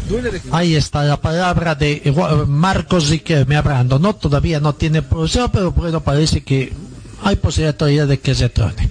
[0.51, 2.13] Ahí está la palabra de eh,
[2.47, 3.99] Marcos Riquelme hablando.
[3.99, 6.73] No, todavía no tiene posibilidad, pero bueno, parece que
[7.23, 8.89] hay posibilidad todavía de que se torne.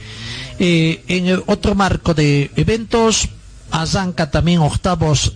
[0.59, 3.29] Eh, en el otro marco de eventos,
[3.71, 5.33] arranca también octavos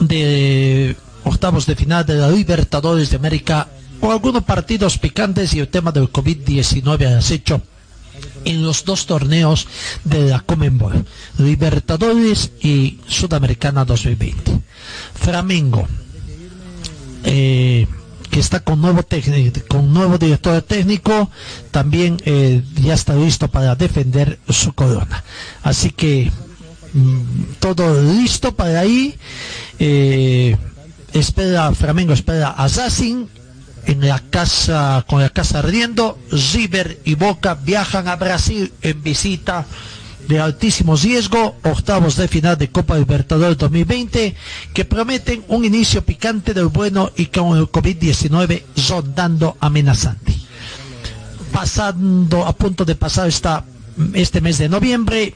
[0.00, 3.68] de octavos de final de la Libertadores de América
[4.00, 7.62] con algunos partidos picantes y el tema del COVID-19 has hecho
[8.44, 9.66] en los dos torneos
[10.04, 11.04] de la Comenbol,
[11.38, 14.60] Libertadores y Sudamericana 2020.
[15.14, 15.88] Flamengo,
[17.24, 17.86] eh,
[18.30, 19.04] que está con nuevo
[19.68, 21.30] con nuevo director técnico,
[21.70, 25.24] también eh, ya está listo para defender su corona.
[25.62, 26.30] Así que
[26.92, 29.14] mm, todo listo para ahí.
[29.78, 30.56] Eh,
[31.12, 33.26] espera Flamengo, espera a Racing
[33.86, 36.18] en la casa con la casa ardiendo.
[36.30, 39.66] River y Boca viajan a Brasil en visita
[40.28, 44.34] de altísimo riesgo, octavos de final de Copa Libertadores 2020,
[44.72, 50.34] que prometen un inicio picante del bueno y con el COVID-19 rondando amenazante.
[51.52, 53.64] Pasando a punto de pasar esta,
[54.14, 55.34] este mes de noviembre,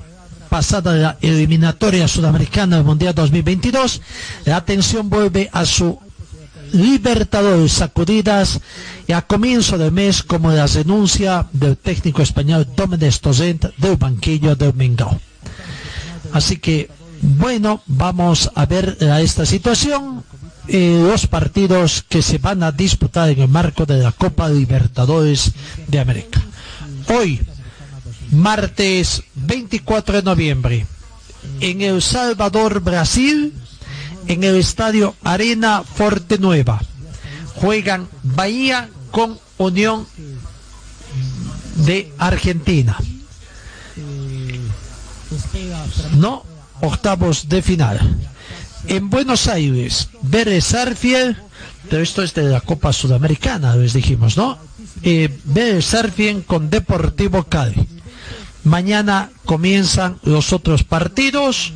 [0.48, 4.00] pasada la eliminatoria sudamericana del Mundial 2022,
[4.46, 5.98] la atención vuelve a su
[6.72, 8.60] Libertadores sacudidas
[9.06, 14.54] y a comienzo del mes como la renuncia del técnico español Domínguez Torrent del banquillo
[14.54, 15.18] del Mengao.
[16.32, 16.90] Así que,
[17.22, 20.24] bueno, vamos a ver a esta situación
[20.68, 25.52] eh, los partidos que se van a disputar en el marco de la Copa Libertadores
[25.86, 26.42] de América.
[27.08, 27.40] Hoy,
[28.30, 30.86] martes 24 de noviembre,
[31.60, 33.54] en El Salvador, Brasil,
[34.28, 36.80] en el estadio Arena Forte Nueva.
[37.56, 40.06] Juegan Bahía con Unión
[41.86, 42.96] de Argentina.
[46.16, 46.44] No,
[46.80, 47.98] octavos de final.
[48.86, 51.36] En Buenos Aires, Vélez Sarfield,
[51.90, 54.58] pero esto es de la Copa Sudamericana, les dijimos, ¿no?
[55.02, 55.86] Eh, Vélez
[56.46, 57.88] con Deportivo Cali.
[58.64, 61.72] Mañana comienzan los otros partidos,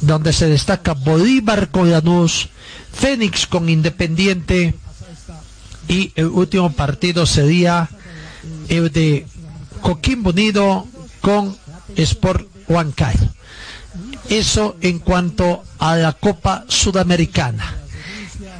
[0.00, 2.48] donde se destaca Bolívar con Lanús,
[2.92, 4.74] Fénix con Independiente
[5.88, 7.88] y el último partido sería
[8.68, 9.26] el de
[9.80, 10.86] Coquimbo Unido
[11.20, 11.56] con
[11.96, 13.28] Sport Huancayo.
[14.28, 17.74] Eso en cuanto a la Copa Sudamericana.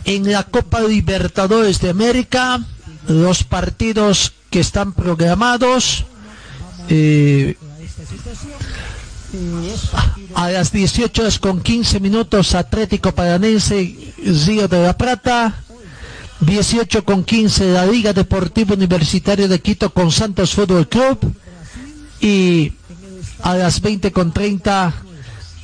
[0.04, 2.60] En la Copa Libertadores de América,
[3.08, 6.04] los partidos que están programados
[6.88, 7.56] eh,
[10.34, 14.12] a las 18 horas con 15 minutos Atlético Paranense
[14.46, 15.62] Río de la Plata.
[16.40, 21.18] 18 con 15 la Liga Deportiva Universitaria de Quito con Santos Fútbol Club.
[22.20, 22.72] Y
[23.42, 24.94] a las 20 con 30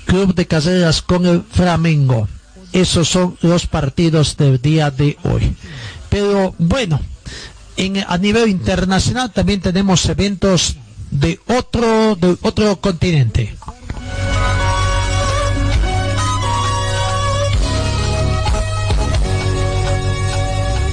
[0.07, 2.29] Club de Carreras con el Flamengo.
[2.73, 5.55] Esos son los partidos del día de hoy.
[6.09, 7.01] Pero bueno
[7.77, 10.77] en, a nivel internacional también tenemos eventos
[11.13, 13.55] de otro de otro continente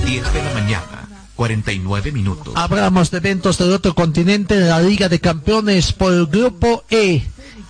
[0.05, 2.53] 10 de la mañana, 49 minutos.
[2.55, 7.23] Hablamos de eventos del otro continente, de la Liga de Campeones por el grupo E.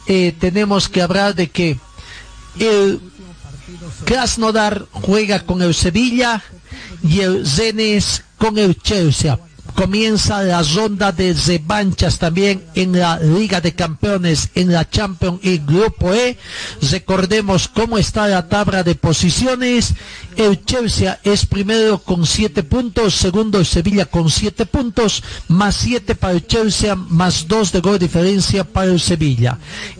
[0.07, 1.77] Eh, tenemos que hablar de que
[2.59, 2.99] el
[4.05, 6.41] Krasnodar juega con el Sevilla
[7.03, 8.03] y el Zenit
[8.37, 9.37] con el Chelsea.
[9.79, 15.59] Comienza la ronda de revanchas también en la Liga de Campeones, en la Champions y
[15.59, 16.37] Grupo E.
[16.91, 19.93] Recordemos cómo está la tabla de posiciones.
[20.35, 26.13] El Chelsea es primero con siete puntos, segundo el Sevilla con siete puntos, más siete
[26.13, 29.59] para el Chelsea, más dos de gol diferencia para el Sevilla.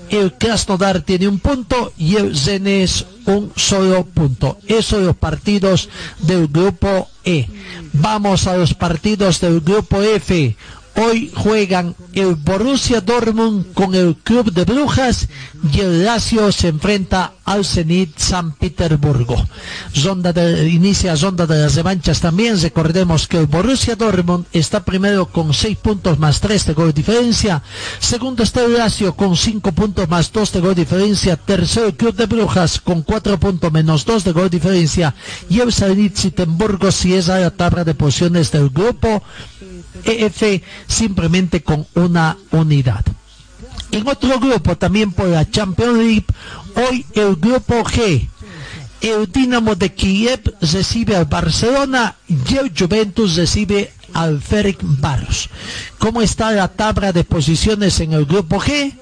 [0.10, 4.57] El Krasnodar tiene un punto y el Zenés un solo punto.
[4.68, 7.48] Esos los partidos del grupo E.
[7.94, 10.56] Vamos a los partidos del grupo F.
[11.01, 15.30] Hoy juegan el Borussia Dortmund con el Club de Brujas
[15.71, 19.38] y el Lazio se enfrenta al Zenit San Petersburgo.
[20.03, 22.59] Ronda de, inicia ronda de las revanchas también.
[22.59, 27.63] Recordemos que el Borussia Dortmund está primero con 6 puntos más 3 de gol diferencia.
[27.99, 31.38] Segundo está el Lazio con 5 puntos más 2 de gol diferencia.
[31.38, 35.15] Tercero el Club de Brujas con 4 puntos menos 2 de gol diferencia.
[35.49, 39.23] Y el Zenit San Petersburgo si es la tabla de posiciones del grupo
[40.05, 43.05] EF simplemente con una unidad.
[43.91, 46.26] En otro grupo, también por la Champions League,
[46.76, 48.27] hoy el grupo G,
[49.01, 55.49] el Dinamo de Kiev recibe al Barcelona y el Juventus recibe al Ferenc Barros.
[55.97, 58.93] ¿Cómo está la tabla de posiciones en el grupo G?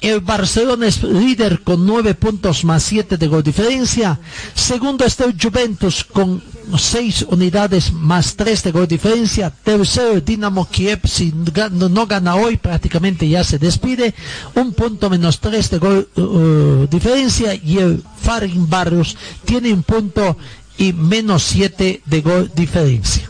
[0.00, 4.20] El Barcelona es líder con nueve puntos más siete de gol diferencia.
[4.54, 6.40] Segundo está el Juventus con
[6.78, 9.50] seis unidades más tres de gol diferencia.
[9.50, 14.14] Tercero el Dinamo Kiev, si no gana hoy prácticamente ya se despide.
[14.54, 17.54] Un punto menos tres de gol uh, diferencia.
[17.54, 20.36] Y el Farin Barrios tiene un punto
[20.76, 23.28] y menos siete de gol diferencia.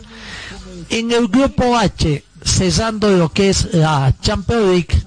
[0.89, 5.03] En el grupo H, cesando lo que es la Champions League,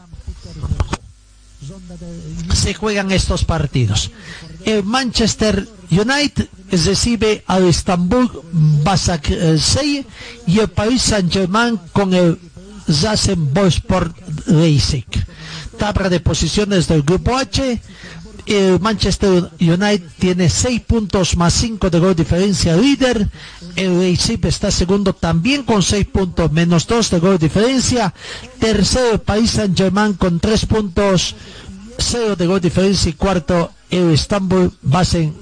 [2.55, 4.11] se juegan estos partidos.
[4.65, 8.31] El Manchester United recibe al Istanbul
[8.85, 10.07] Basaksehir
[10.47, 12.39] y el Paris Saint-Germain con el
[12.87, 14.17] Rasenborsport
[14.47, 15.07] Leipzig.
[15.79, 17.81] Tabla de posiciones del grupo H.
[18.47, 23.29] El Manchester United tiene 6 puntos más 5 de gol diferencia líder.
[23.77, 28.13] El Leipzig está segundo también con 6 puntos menos 2 de gol diferencia.
[28.59, 31.35] Tercero Paris Saint Germain con 3 puntos
[31.99, 35.35] 0 de gol diferencia y cuarto el Istanbul Basen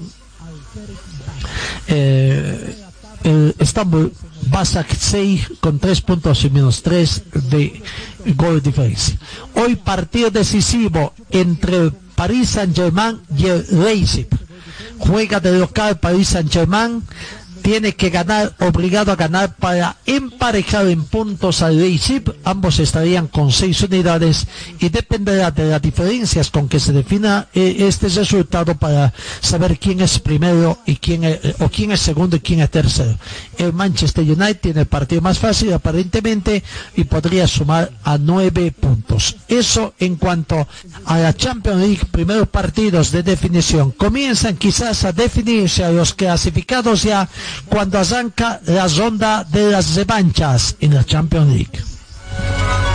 [1.87, 2.75] eh,
[3.23, 4.11] el Istanbul
[4.49, 7.81] Basak 6 con 3 puntos y menos 3 de
[8.35, 9.17] gol diferencia.
[9.53, 11.91] Hoy partido decisivo entre el
[12.21, 14.27] Paris Saint Germain y el Leipzig.
[14.99, 17.01] Juega de local Paris Saint Germain
[17.61, 22.23] tiene que ganar, obligado a ganar para emparejar en puntos al Leipzig.
[22.43, 24.47] Ambos estarían con seis unidades
[24.79, 30.01] y dependerá de las diferencias con que se defina eh, este resultado para saber quién
[30.01, 33.17] es primero y quién es, o quién es segundo y quién es tercero.
[33.57, 36.63] El Manchester United tiene el partido más fácil aparentemente
[36.95, 39.37] y podría sumar a nueve puntos.
[39.47, 40.67] Eso en cuanto
[41.05, 43.91] a la Champions League, primeros partidos de definición.
[43.91, 47.29] Comienzan quizás a definirse a los clasificados ya
[47.67, 52.90] cuando arranca la ronda de las revanchas en la Champions League.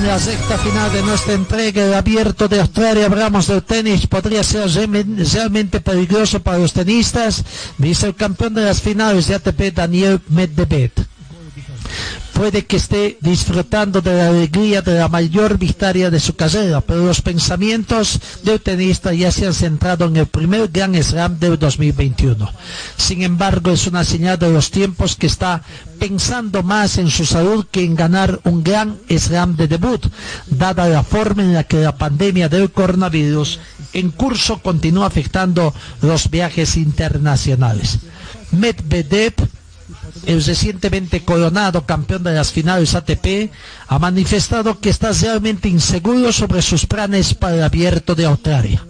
[0.00, 4.42] En la sexta final de nuestra entrega, el abierto de Australia, hablamos del tenis, podría
[4.42, 7.44] ser realmente peligroso para los tenistas,
[7.76, 11.09] dice el campeón de las finales de ATP, Daniel Medvedev
[12.32, 17.04] puede que esté disfrutando de la alegría de la mayor victoria de su carrera, pero
[17.04, 22.50] los pensamientos del tenista ya se han centrado en el primer Grand Slam del 2021.
[22.96, 25.62] Sin embargo, es una señal de los tiempos que está
[25.98, 30.06] pensando más en su salud que en ganar un Grand Slam de debut,
[30.46, 33.60] dada la forma en la que la pandemia del coronavirus
[33.92, 37.98] en curso continúa afectando los viajes internacionales.
[38.52, 39.34] Medvedev
[40.26, 43.50] el recientemente coronado campeón de las finales ATP,
[43.88, 48.84] ha manifestado que está realmente inseguro sobre sus planes para el abierto de Australia.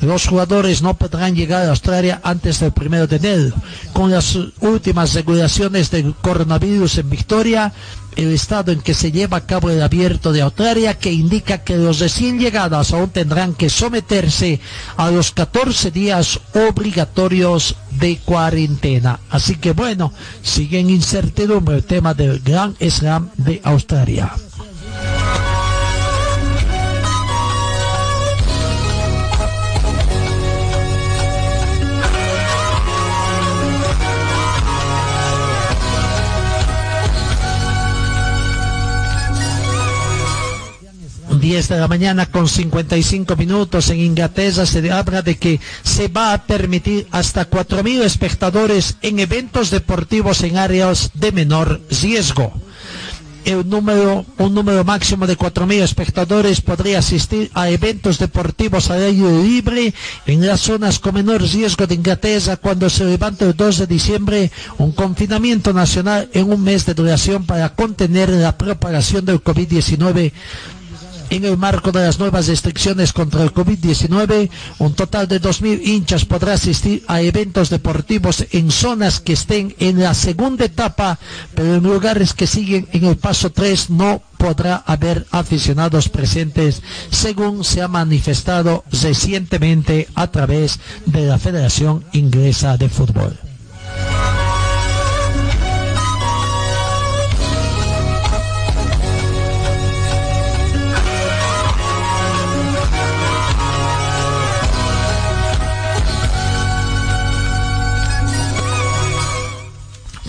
[0.00, 3.54] Los jugadores no podrán llegar a Australia antes del primero de enero.
[3.92, 7.72] Con las últimas regulaciones del coronavirus en Victoria,
[8.16, 11.76] el estado en que se lleva a cabo el abierto de Australia, que indica que
[11.76, 14.60] los recién llegados aún tendrán que someterse
[14.96, 19.20] a los 14 días obligatorios de cuarentena.
[19.30, 20.12] Así que bueno,
[20.42, 24.32] sigue en incertidumbre el tema del Gran Slam de Australia.
[41.44, 46.32] 10 de la mañana con 55 minutos en Inglaterra se habla de que se va
[46.32, 52.50] a permitir hasta 4.000 espectadores en eventos deportivos en áreas de menor riesgo.
[53.44, 53.68] Un
[54.54, 59.92] número máximo de 4.000 espectadores podría asistir a eventos deportivos al aire libre
[60.24, 64.50] en las zonas con menor riesgo de Inglaterra cuando se levante el 2 de diciembre
[64.78, 70.32] un confinamiento nacional en un mes de duración para contener la propagación del COVID-19
[71.30, 76.24] en el marco de las nuevas restricciones contra el COVID-19, un total de 2.000 hinchas
[76.24, 81.18] podrá asistir a eventos deportivos en zonas que estén en la segunda etapa,
[81.54, 87.64] pero en lugares que siguen en el paso 3 no podrá haber aficionados presentes, según
[87.64, 93.38] se ha manifestado recientemente a través de la Federación Inglesa de Fútbol.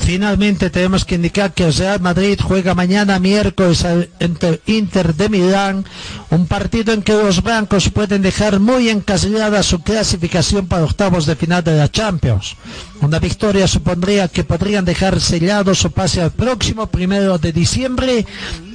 [0.06, 3.84] Finalmente tenemos que indicar que el Real Madrid juega mañana miércoles
[4.20, 5.84] entre Inter de Milán,
[6.30, 11.36] un partido en que los blancos pueden dejar muy encasillada su clasificación para octavos de
[11.36, 12.56] final de la Champions.
[13.02, 18.28] Una victoria supondría que podrían dejar sellado su pase al próximo primero de diciembre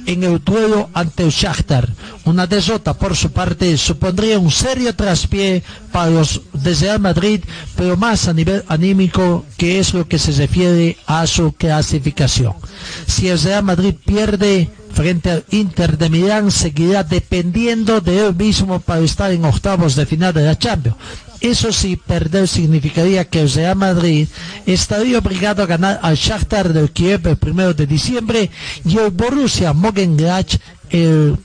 [0.05, 1.89] en el duelo ante el Shakhtar.
[2.25, 7.41] Una desota por su parte supondría un serio traspié para los de Real Madrid,
[7.75, 12.53] pero más a nivel anímico, que es lo que se refiere a su clasificación.
[13.07, 14.69] Si el Real Madrid pierde
[15.51, 20.43] Inter de Milán, seguirá dependiendo de él mismo para estar en octavos de final de
[20.43, 20.97] la Champions.
[21.41, 24.27] Eso sí, perder significaría que el Real Madrid
[24.67, 28.51] estaría obligado a ganar al Shakhtar del Kiev el primero de diciembre
[28.85, 30.57] y el Borussia Mönchengladbach
[30.91, 31.37] el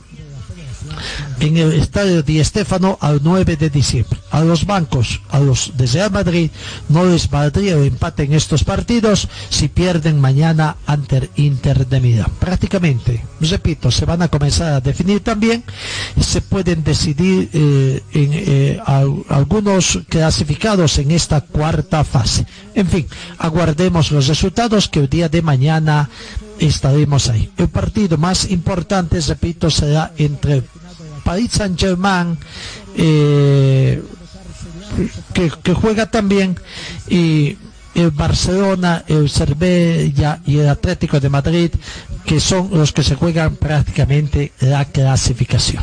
[1.41, 4.19] en el estadio Di Stéfano al 9 de diciembre.
[4.31, 6.51] A los bancos, a los de Real Madrid,
[6.89, 12.31] no les valdría el empate en estos partidos si pierden mañana ante Inter de Milán.
[12.39, 15.65] Prácticamente, repito, se van a comenzar a definir también,
[16.21, 18.81] se pueden decidir eh, en, eh,
[19.29, 22.47] algunos clasificados en esta cuarta fase.
[22.75, 23.07] En fin,
[23.39, 26.09] aguardemos los resultados que el día de mañana
[26.59, 27.51] estaremos ahí.
[27.57, 30.63] El partido más importante, repito, será entre
[31.27, 32.39] Paris Saint Germain,
[32.97, 34.01] eh,
[35.35, 36.57] que, juega también,
[37.09, 37.59] y
[37.97, 41.71] el Barcelona, el Cervella y el Atlético de Madrid,
[42.25, 45.83] que son los que se juegan prácticamente la clasificación.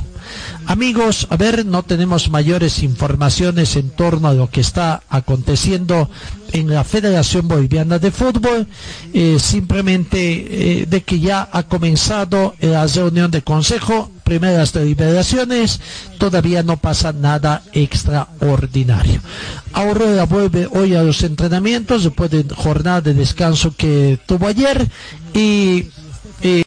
[0.66, 6.10] Amigos, a ver, no tenemos mayores informaciones en torno a lo que está aconteciendo
[6.54, 8.68] en la Federación Boliviana de Fútbol,
[9.12, 15.82] eh, simplemente eh, de que ya ha comenzado la reunión de consejo, primeras deliberaciones,
[16.20, 19.20] todavía no pasa nada extraordinario.
[19.74, 24.88] Aurora vuelve hoy a los entrenamientos después de jornada de descanso que tuvo ayer
[25.34, 25.88] y